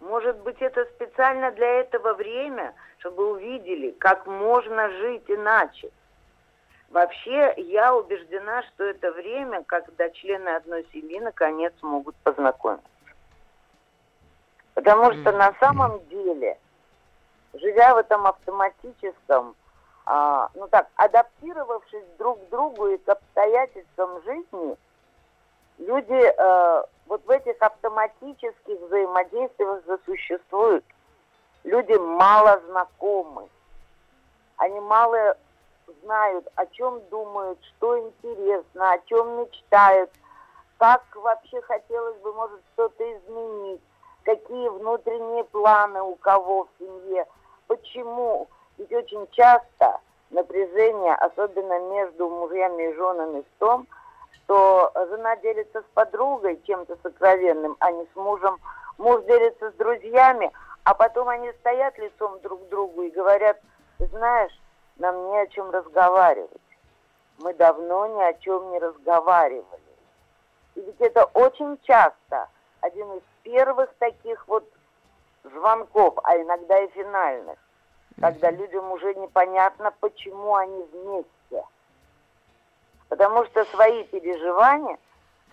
Может 0.00 0.36
быть, 0.38 0.60
это 0.60 0.84
специально 0.96 1.50
для 1.52 1.80
этого 1.80 2.14
время, 2.14 2.74
чтобы 2.98 3.32
увидели, 3.32 3.90
как 3.98 4.26
можно 4.26 4.88
жить 4.90 5.24
иначе. 5.28 5.90
Вообще, 6.90 7.52
я 7.56 7.94
убеждена, 7.94 8.62
что 8.62 8.84
это 8.84 9.12
время, 9.12 9.62
когда 9.64 10.08
члены 10.10 10.48
одной 10.50 10.86
семьи 10.92 11.18
наконец 11.20 11.74
могут 11.82 12.16
познакомиться. 12.16 12.88
Потому 14.74 15.12
что 15.12 15.32
на 15.32 15.52
самом 15.60 16.00
деле, 16.08 16.56
живя 17.52 17.94
в 17.94 17.98
этом 17.98 18.26
автоматическом, 18.26 19.56
а, 20.06 20.48
ну 20.54 20.68
так, 20.68 20.88
адаптировавшись 20.94 22.04
друг 22.18 22.42
к 22.46 22.48
другу 22.48 22.86
и 22.86 22.96
к 22.96 23.08
обстоятельствам 23.08 24.22
жизни, 24.22 24.76
люди 25.78 26.32
э, 26.36 26.82
вот 27.08 27.24
в 27.24 27.30
этих 27.30 27.60
автоматических 27.60 28.80
взаимодействиях 28.80 29.82
засуществуют. 29.86 30.84
Люди 31.64 31.94
мало 31.94 32.60
знакомы. 32.68 33.48
Они 34.56 34.78
мало 34.80 35.36
знают, 36.02 36.46
о 36.54 36.66
чем 36.66 37.00
думают, 37.08 37.58
что 37.64 37.98
интересно, 37.98 38.92
о 38.92 38.98
чем 39.06 39.40
мечтают, 39.40 40.10
как 40.76 41.02
вообще 41.16 41.60
хотелось 41.62 42.18
бы, 42.18 42.32
может, 42.34 42.60
что-то 42.74 43.04
изменить, 43.16 43.80
какие 44.24 44.68
внутренние 44.68 45.44
планы 45.44 46.02
у 46.02 46.14
кого 46.16 46.64
в 46.64 46.68
семье, 46.78 47.26
почему. 47.66 48.48
Ведь 48.76 48.92
очень 48.92 49.26
часто 49.32 50.00
напряжение, 50.30 51.14
особенно 51.14 51.80
между 51.90 52.28
мужьями 52.28 52.90
и 52.90 52.94
женами, 52.94 53.40
в 53.40 53.58
том, 53.58 53.86
что 54.48 54.90
жена 55.10 55.36
делится 55.36 55.82
с 55.82 55.84
подругой 55.92 56.58
чем-то 56.66 56.96
сокровенным, 57.02 57.76
а 57.80 57.92
не 57.92 58.06
с 58.06 58.16
мужем. 58.16 58.58
Муж 58.96 59.22
делится 59.24 59.70
с 59.70 59.74
друзьями, 59.74 60.50
а 60.84 60.94
потом 60.94 61.28
они 61.28 61.52
стоят 61.60 61.98
лицом 61.98 62.40
друг 62.40 62.64
к 62.64 62.68
другу 62.70 63.02
и 63.02 63.10
говорят, 63.10 63.60
знаешь, 63.98 64.58
нам 64.96 65.28
не 65.28 65.38
о 65.38 65.46
чем 65.48 65.70
разговаривать. 65.70 66.62
Мы 67.40 67.52
давно 67.54 68.06
ни 68.06 68.22
о 68.22 68.32
чем 68.34 68.70
не 68.70 68.78
разговаривали. 68.78 69.82
И 70.76 70.80
ведь 70.80 71.00
это 71.00 71.26
очень 71.34 71.78
часто 71.82 72.48
один 72.80 73.12
из 73.12 73.22
первых 73.42 73.92
таких 73.98 74.48
вот 74.48 74.64
звонков, 75.44 76.14
а 76.24 76.38
иногда 76.38 76.80
и 76.80 76.88
финальных, 76.88 77.58
когда 78.18 78.50
людям 78.50 78.90
уже 78.92 79.14
непонятно, 79.14 79.92
почему 80.00 80.54
они 80.54 80.82
вместе– 80.84 81.30
Потому 83.08 83.44
что 83.46 83.64
свои 83.66 84.04
переживания, 84.04 84.98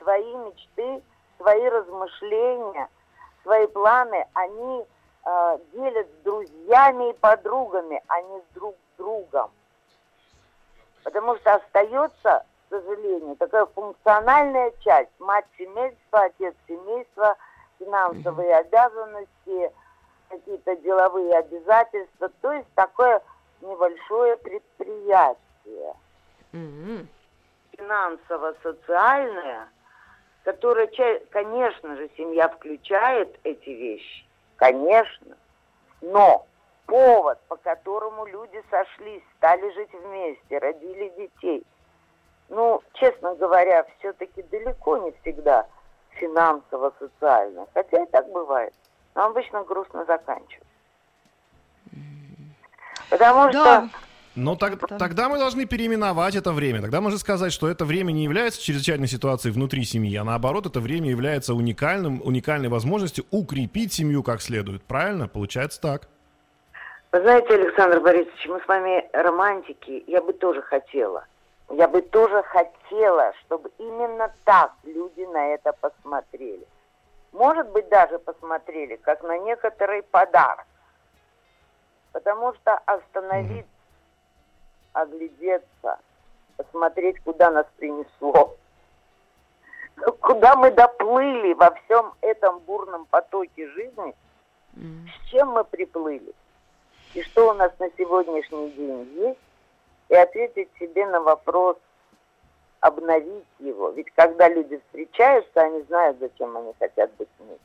свои 0.01 0.35
мечты, 0.35 1.01
свои 1.37 1.67
размышления, 1.69 2.89
свои 3.43 3.67
планы, 3.67 4.25
они 4.33 4.85
э, 5.25 5.57
делят 5.73 6.07
с 6.07 6.23
друзьями 6.23 7.11
и 7.11 7.17
подругами, 7.17 8.01
а 8.07 8.21
не 8.21 8.39
с 8.39 8.53
друг 8.53 8.75
другом. 8.97 9.51
Потому 11.03 11.35
что 11.37 11.55
остается, 11.55 12.45
к 12.67 12.69
сожалению, 12.69 13.35
такая 13.37 13.65
функциональная 13.67 14.71
часть. 14.81 15.11
Мать 15.19 15.45
семейства, 15.57 16.23
отец 16.23 16.55
семейства, 16.67 17.37
финансовые 17.79 18.55
обязанности, 18.57 19.71
какие-то 20.29 20.75
деловые 20.77 21.37
обязательства. 21.37 22.29
То 22.41 22.51
есть 22.51 22.67
такое 22.73 23.21
небольшое 23.61 24.35
предприятие. 24.37 25.93
Mm-hmm 26.51 27.07
финансово-социальное, 27.77 29.69
которое, 30.43 30.87
конечно 31.31 31.95
же, 31.95 32.09
семья 32.17 32.49
включает 32.49 33.39
эти 33.43 33.69
вещи, 33.69 34.25
конечно, 34.57 35.37
но 36.01 36.45
повод, 36.85 37.39
по 37.47 37.55
которому 37.57 38.25
люди 38.25 38.61
сошлись, 38.69 39.23
стали 39.37 39.73
жить 39.73 39.93
вместе, 39.93 40.57
родили 40.59 41.09
детей, 41.17 41.65
ну, 42.49 42.81
честно 42.93 43.35
говоря, 43.35 43.85
все-таки 43.99 44.43
далеко 44.43 44.97
не 44.97 45.11
всегда 45.21 45.65
финансово-социально, 46.11 47.67
хотя 47.73 48.03
и 48.03 48.05
так 48.07 48.29
бывает, 48.31 48.73
но 49.15 49.25
обычно 49.25 49.63
грустно 49.63 50.05
заканчивается. 50.05 50.65
Потому 53.09 53.51
да. 53.51 53.87
что 53.87 53.89
но 54.35 54.55
так, 54.55 54.79
тогда 54.99 55.29
мы 55.29 55.37
должны 55.37 55.65
переименовать 55.65 56.35
это 56.35 56.51
время. 56.51 56.81
Тогда 56.81 57.01
можно 57.01 57.17
сказать, 57.17 57.53
что 57.53 57.69
это 57.69 57.85
время 57.85 58.11
не 58.11 58.23
является 58.23 58.61
чрезвычайной 58.61 59.07
ситуацией 59.07 59.53
внутри 59.53 59.83
семьи, 59.83 60.15
а 60.17 60.23
наоборот, 60.23 60.65
это 60.65 60.79
время 60.79 61.09
является 61.09 61.53
уникальным, 61.53 62.21
уникальной 62.23 62.69
возможностью 62.69 63.25
укрепить 63.31 63.93
семью 63.93 64.23
как 64.23 64.41
следует. 64.41 64.83
Правильно? 64.83 65.27
Получается 65.27 65.81
так. 65.81 66.09
Вы 67.11 67.21
знаете, 67.21 67.53
Александр 67.53 68.01
Борисович, 68.01 68.47
мы 68.47 68.59
с 68.59 68.67
вами 68.67 69.09
романтики. 69.13 70.03
Я 70.07 70.21
бы 70.21 70.33
тоже 70.33 70.61
хотела. 70.61 71.25
Я 71.69 71.87
бы 71.87 72.01
тоже 72.01 72.43
хотела, 72.43 73.31
чтобы 73.45 73.71
именно 73.77 74.33
так 74.43 74.73
люди 74.83 75.21
на 75.31 75.53
это 75.53 75.71
посмотрели. 75.79 76.67
Может 77.31 77.69
быть, 77.69 77.87
даже 77.89 78.19
посмотрели, 78.19 78.97
как 78.97 79.23
на 79.23 79.37
некоторый 79.39 80.03
подарок. 80.03 80.65
Потому 82.11 82.53
что 82.53 82.77
остановить 82.85 83.65
оглядеться, 84.95 85.99
посмотреть, 86.57 87.19
куда 87.23 87.51
нас 87.51 87.67
принесло. 87.77 88.55
Куда 90.21 90.55
мы 90.55 90.71
доплыли 90.71 91.53
во 91.53 91.71
всем 91.71 92.13
этом 92.21 92.59
бурном 92.59 93.05
потоке 93.05 93.67
жизни, 93.69 94.15
с 94.73 95.29
чем 95.29 95.49
мы 95.49 95.63
приплыли, 95.63 96.33
и 97.13 97.21
что 97.21 97.51
у 97.51 97.53
нас 97.53 97.71
на 97.79 97.89
сегодняшний 97.97 98.71
день 98.71 99.03
есть, 99.15 99.39
и 100.09 100.15
ответить 100.15 100.69
себе 100.79 101.05
на 101.05 101.21
вопрос, 101.21 101.77
обновить 102.81 103.47
его. 103.59 103.89
Ведь 103.91 104.11
когда 104.15 104.49
люди 104.49 104.77
встречаются, 104.77 105.61
они 105.61 105.81
знают, 105.83 106.17
зачем 106.19 106.55
они 106.57 106.73
хотят 106.77 107.11
быть 107.15 107.29
вместе. 107.39 107.59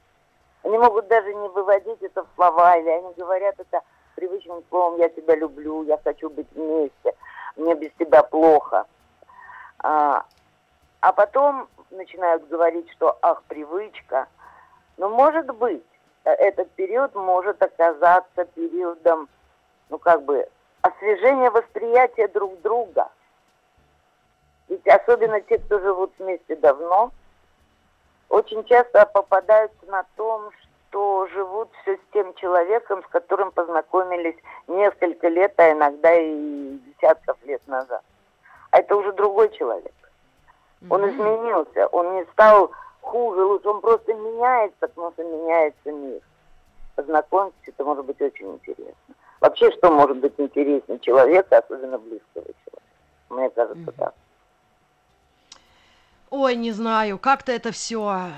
Они 0.62 0.78
могут 0.78 1.08
даже 1.08 1.34
не 1.34 1.48
выводить 1.48 2.02
это 2.02 2.22
в 2.22 2.28
слова, 2.36 2.76
или 2.76 2.88
они 2.88 3.12
говорят 3.14 3.54
это 3.58 3.82
привычным 4.20 4.62
словом 4.68 4.98
«я 4.98 5.08
тебя 5.08 5.34
люблю», 5.34 5.82
«я 5.84 5.98
хочу 6.04 6.28
быть 6.28 6.46
вместе», 6.52 7.14
«мне 7.56 7.74
без 7.74 7.90
тебя 7.98 8.22
плохо». 8.22 8.84
А, 9.78 10.26
а 11.00 11.12
потом 11.12 11.68
начинают 11.90 12.46
говорить, 12.48 12.90
что 12.92 13.18
«ах, 13.22 13.42
привычка». 13.44 14.28
Но 14.98 15.08
может 15.08 15.46
быть, 15.46 15.82
этот 16.24 16.70
период 16.72 17.14
может 17.14 17.62
оказаться 17.62 18.44
периодом, 18.44 19.28
ну 19.88 19.98
как 19.98 20.22
бы, 20.24 20.46
освежения 20.82 21.50
восприятия 21.50 22.28
друг 22.28 22.60
друга. 22.60 23.08
Ведь 24.68 24.86
особенно 24.86 25.40
те, 25.40 25.58
кто 25.58 25.80
живут 25.80 26.12
вместе 26.18 26.56
давно, 26.56 27.10
очень 28.28 28.62
часто 28.64 29.06
попадаются 29.06 29.86
на 29.86 30.04
том, 30.16 30.50
что 30.52 30.69
живут 31.32 31.70
все 31.82 31.96
с 31.96 32.00
тем 32.12 32.34
человеком, 32.34 33.02
с 33.02 33.06
которым 33.08 33.50
познакомились 33.52 34.36
несколько 34.68 35.28
лет, 35.28 35.54
а 35.58 35.72
иногда 35.72 36.14
и 36.14 36.78
десятков 36.78 37.36
лет 37.44 37.66
назад. 37.66 38.02
А 38.70 38.78
это 38.78 38.96
уже 38.96 39.12
другой 39.12 39.50
человек. 39.50 39.92
Он 40.88 41.02
mm-hmm. 41.02 41.10
изменился, 41.10 41.86
он 41.88 42.16
не 42.16 42.24
стал 42.32 42.70
хуже, 43.00 43.44
лучше, 43.44 43.68
он 43.68 43.80
просто 43.80 44.14
меняется, 44.14 44.76
потому 44.80 45.12
что 45.12 45.24
меняется 45.24 45.92
мир. 45.92 46.20
Познакомьтесь, 46.96 47.68
это 47.68 47.84
может 47.84 48.04
быть 48.04 48.20
очень 48.20 48.52
интересно. 48.54 49.14
Вообще, 49.40 49.70
что 49.72 49.90
может 49.90 50.18
быть 50.18 50.34
интереснее 50.38 50.98
человека, 51.00 51.58
особенно 51.58 51.98
близкого 51.98 52.44
человека? 52.44 52.82
Мне 53.28 53.50
кажется, 53.50 53.90
mm-hmm. 53.90 53.98
так. 53.98 54.14
Ой, 56.30 56.54
не 56.54 56.70
знаю, 56.70 57.18
как-то 57.18 57.50
это 57.50 57.72
все 57.72 58.30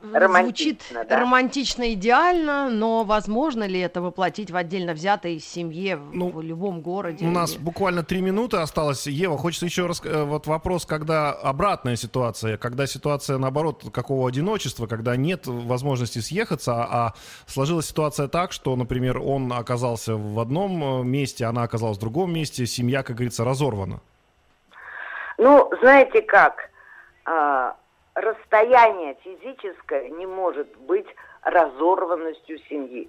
э, 0.00 0.28
звучит 0.28 0.80
да? 0.92 1.18
романтично 1.18 1.92
идеально, 1.92 2.70
но 2.70 3.02
возможно 3.02 3.66
ли 3.66 3.80
это 3.80 4.00
воплотить 4.00 4.52
в 4.52 4.56
отдельно 4.56 4.92
взятой 4.92 5.40
семье 5.40 5.96
ну, 5.96 6.28
в 6.28 6.40
любом 6.40 6.82
городе? 6.82 7.24
У 7.24 7.28
или... 7.28 7.34
нас 7.34 7.56
буквально 7.56 8.04
три 8.04 8.20
минуты 8.20 8.58
осталось. 8.58 9.08
Ева, 9.08 9.36
хочется 9.36 9.66
еще 9.66 9.86
раз 9.86 10.00
э, 10.04 10.22
вот 10.22 10.46
вопрос, 10.46 10.86
когда 10.86 11.32
обратная 11.32 11.96
ситуация, 11.96 12.58
когда 12.58 12.86
ситуация 12.86 13.38
наоборот 13.38 13.86
какого 13.92 14.28
одиночества, 14.28 14.86
когда 14.86 15.16
нет 15.16 15.48
возможности 15.48 16.20
съехаться, 16.20 16.74
а 16.74 17.14
сложилась 17.46 17.86
ситуация 17.86 18.28
так, 18.28 18.52
что, 18.52 18.76
например, 18.76 19.18
он 19.18 19.52
оказался 19.52 20.14
в 20.14 20.38
одном 20.38 21.00
э, 21.00 21.04
месте, 21.04 21.46
она 21.46 21.64
оказалась 21.64 21.96
в 21.96 22.00
другом 22.00 22.32
месте, 22.32 22.66
семья, 22.66 23.02
как 23.02 23.16
говорится, 23.16 23.44
разорвана. 23.44 24.00
Ну, 25.38 25.68
знаете 25.80 26.22
как? 26.22 26.70
А, 27.24 27.76
расстояние 28.14 29.16
физическое 29.22 30.08
не 30.10 30.26
может 30.26 30.76
быть 30.78 31.06
разорванностью 31.42 32.58
семьи. 32.68 33.08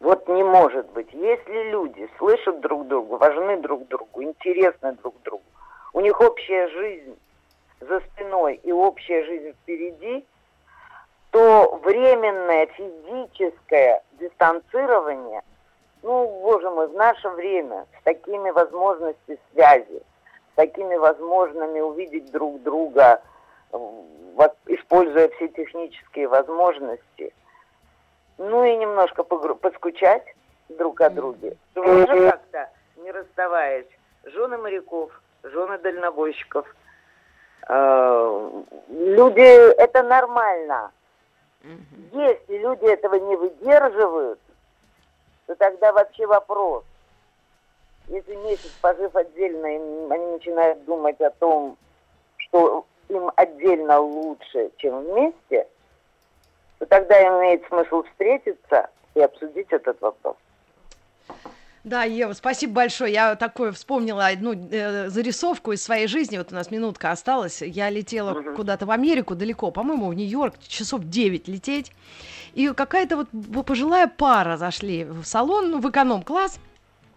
Вот 0.00 0.26
не 0.28 0.42
может 0.42 0.90
быть. 0.90 1.12
Если 1.12 1.70
люди 1.70 2.08
слышат 2.18 2.60
друг 2.60 2.88
друга, 2.88 3.14
важны 3.14 3.56
друг 3.58 3.86
другу, 3.86 4.22
интересны 4.22 4.92
друг 4.94 5.14
другу, 5.22 5.44
у 5.92 6.00
них 6.00 6.20
общая 6.20 6.68
жизнь 6.68 7.16
за 7.80 8.00
спиной 8.00 8.60
и 8.62 8.72
общая 8.72 9.24
жизнь 9.24 9.52
впереди, 9.52 10.24
то 11.30 11.80
временное 11.82 12.66
физическое 12.66 14.02
дистанцирование, 14.20 15.42
ну, 16.02 16.26
боже 16.42 16.68
мой, 16.70 16.88
в 16.88 16.94
наше 16.94 17.28
время 17.30 17.86
с 18.00 18.02
такими 18.04 18.50
возможностями 18.50 19.38
связи, 19.52 20.02
такими 20.54 20.96
возможными 20.96 21.80
увидеть 21.80 22.30
друг 22.30 22.62
друга, 22.62 23.22
используя 24.66 25.28
все 25.30 25.48
технические 25.48 26.28
возможности, 26.28 27.32
ну 28.38 28.64
и 28.64 28.76
немножко 28.76 29.24
поскучать 29.24 30.24
друг 30.68 31.00
о 31.00 31.10
друге, 31.10 31.56
чтобы 31.72 32.02
уже 32.02 32.30
как-то, 32.30 32.70
не 32.96 33.10
расставаясь, 33.12 33.86
жены 34.24 34.58
моряков, 34.58 35.10
жены 35.42 35.78
дальнобойщиков, 35.78 36.66
э, 37.68 38.62
люди, 38.88 39.72
это 39.80 40.02
нормально. 40.02 40.92
Если 42.12 42.58
люди 42.58 42.84
этого 42.84 43.14
не 43.14 43.36
выдерживают, 43.36 44.40
то 45.46 45.54
тогда 45.54 45.92
вообще 45.92 46.26
вопрос, 46.26 46.84
если 48.08 48.34
месяц 48.36 48.70
пожив 48.80 49.14
отдельно, 49.14 49.68
они 49.68 50.26
начинают 50.32 50.84
думать 50.84 51.20
о 51.20 51.30
том, 51.30 51.76
что 52.36 52.86
им 53.08 53.30
отдельно 53.36 54.00
лучше, 54.00 54.70
чем 54.78 55.04
вместе, 55.04 55.66
то 56.78 56.86
тогда 56.86 57.20
имеет 57.22 57.64
смысл 57.66 58.02
встретиться 58.02 58.90
и 59.14 59.20
обсудить 59.20 59.68
этот 59.70 60.00
вопрос. 60.00 60.36
Да, 61.84 62.04
Ева, 62.04 62.32
спасибо 62.32 62.74
большое. 62.74 63.12
Я 63.12 63.34
такое 63.34 63.72
вспомнила 63.72 64.26
одну 64.26 64.52
э, 64.52 65.08
зарисовку 65.08 65.72
из 65.72 65.82
своей 65.82 66.06
жизни. 66.06 66.38
Вот 66.38 66.52
у 66.52 66.54
нас 66.54 66.70
минутка 66.70 67.10
осталась. 67.10 67.60
Я 67.60 67.90
летела 67.90 68.34
uh-huh. 68.34 68.54
куда-то 68.54 68.86
в 68.86 68.92
Америку 68.92 69.34
далеко, 69.34 69.72
по-моему, 69.72 70.08
в 70.08 70.14
Нью-Йорк, 70.14 70.54
часов 70.60 71.02
9 71.02 71.48
лететь. 71.48 71.90
И 72.54 72.68
какая-то 72.68 73.16
вот 73.16 73.66
пожилая 73.66 74.06
пара 74.06 74.56
зашли 74.56 75.04
в 75.04 75.24
салон, 75.24 75.70
ну, 75.72 75.80
в 75.80 75.90
эконом-класс. 75.90 76.60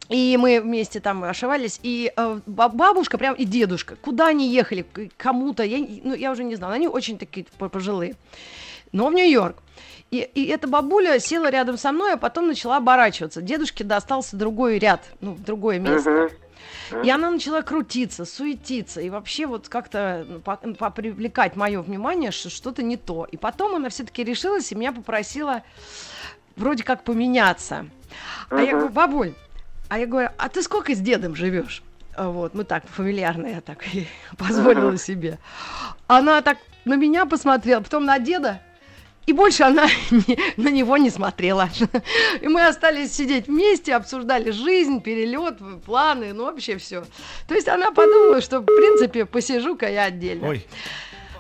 И 0.10 0.38
мы 0.38 0.62
вместе 0.62 1.00
там 1.00 1.24
ошивались, 1.24 1.80
и 1.82 2.14
э, 2.16 2.40
бабушка 2.46 3.18
прям 3.18 3.34
и 3.34 3.44
дедушка, 3.44 3.96
куда 3.96 4.28
они 4.28 4.48
ехали, 4.50 4.86
кому-то, 5.18 5.64
я, 5.64 5.80
ну, 6.04 6.14
я 6.14 6.32
уже 6.32 6.44
не 6.44 6.56
знала, 6.56 6.76
они 6.76 6.88
очень 6.88 7.18
такие 7.18 7.46
пожилые, 7.58 8.16
но 8.92 9.08
в 9.08 9.14
Нью-Йорк. 9.14 9.58
И, 10.12 10.18
и 10.36 10.46
эта 10.46 10.68
бабуля 10.68 11.20
села 11.20 11.50
рядом 11.50 11.78
со 11.78 11.92
мной, 11.92 12.14
а 12.14 12.18
потом 12.18 12.48
начала 12.48 12.78
оборачиваться. 12.78 13.42
Дедушке 13.42 13.84
достался 13.84 14.38
другой 14.38 14.78
ряд, 14.78 15.02
ну, 15.22 15.36
другое 15.36 15.80
место. 15.80 16.30
И 17.04 17.10
она 17.10 17.32
начала 17.32 17.64
крутиться, 17.64 18.26
суетиться, 18.26 19.02
и 19.02 19.10
вообще 19.10 19.48
вот 19.48 19.70
как-то 19.70 20.26
ну, 20.28 20.76
попривлекать 20.76 21.56
мое 21.56 21.82
внимание, 21.82 22.30
что 22.30 22.52
что-то 22.52 22.84
не 22.84 22.96
то. 22.96 23.28
И 23.32 23.38
потом 23.38 23.76
она 23.76 23.90
все-таки 23.90 24.24
решилась 24.24 24.72
и 24.72 24.76
меня 24.76 24.92
попросила 24.92 25.64
вроде 26.56 26.84
как 26.84 27.04
поменяться. 27.04 27.88
А 28.50 28.62
я 28.62 28.74
говорю, 28.74 28.90
бабуль, 28.90 29.34
а 29.90 30.00
я 30.00 30.06
говорю, 30.08 30.30
а 30.38 30.50
ты 30.50 30.62
сколько 30.62 30.94
с 30.94 31.00
дедом 31.00 31.36
живешь? 31.36 31.84
Вот, 32.18 32.54
мы 32.54 32.64
так, 32.64 32.86
фамильярно 32.88 33.48
я 33.48 33.62
так 33.62 33.86
и 33.94 34.08
позволила 34.38 34.98
себе. 34.98 35.40
Она 36.08 36.42
так 36.42 36.58
на 36.86 36.96
меня 36.96 37.26
посмотрела, 37.26 37.82
потом 37.82 38.06
на 38.06 38.20
деда, 38.20 38.62
и 39.26 39.34
больше 39.34 39.64
она 39.64 39.88
не, 40.12 40.38
на 40.58 40.70
него 40.70 40.98
не 40.98 41.10
смотрела. 41.10 41.70
И 42.42 42.48
мы 42.48 42.68
остались 42.68 43.14
сидеть 43.14 43.48
вместе, 43.48 43.96
обсуждали 43.96 44.52
жизнь, 44.52 45.02
перелет, 45.02 45.58
планы, 45.84 46.34
ну 46.34 46.46
вообще 46.46 46.78
все. 46.78 47.04
То 47.48 47.56
есть 47.56 47.68
она 47.68 47.92
подумала, 47.92 48.42
что 48.42 48.60
в 48.60 48.66
принципе 48.66 49.26
посижу-ка 49.26 49.90
я 49.90 50.04
отдельно. 50.04 50.50
Ой. 50.50 50.66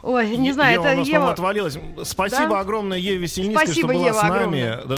Ой, 0.01 0.38
не 0.38 0.51
знаю, 0.51 0.73
Ева, 0.73 0.86
это 0.86 1.01
Ева... 1.01 1.31
отвалилась. 1.31 1.79
Спасибо 2.03 2.49
да? 2.49 2.60
огромное 2.60 2.97
Еве 2.97 3.27
Сильницкой, 3.27 3.73
что 3.73 3.88
была 3.88 4.05
Ева, 4.05 4.19
с 4.19 4.21
нами. 4.21 4.62
Огромное. 4.62 4.97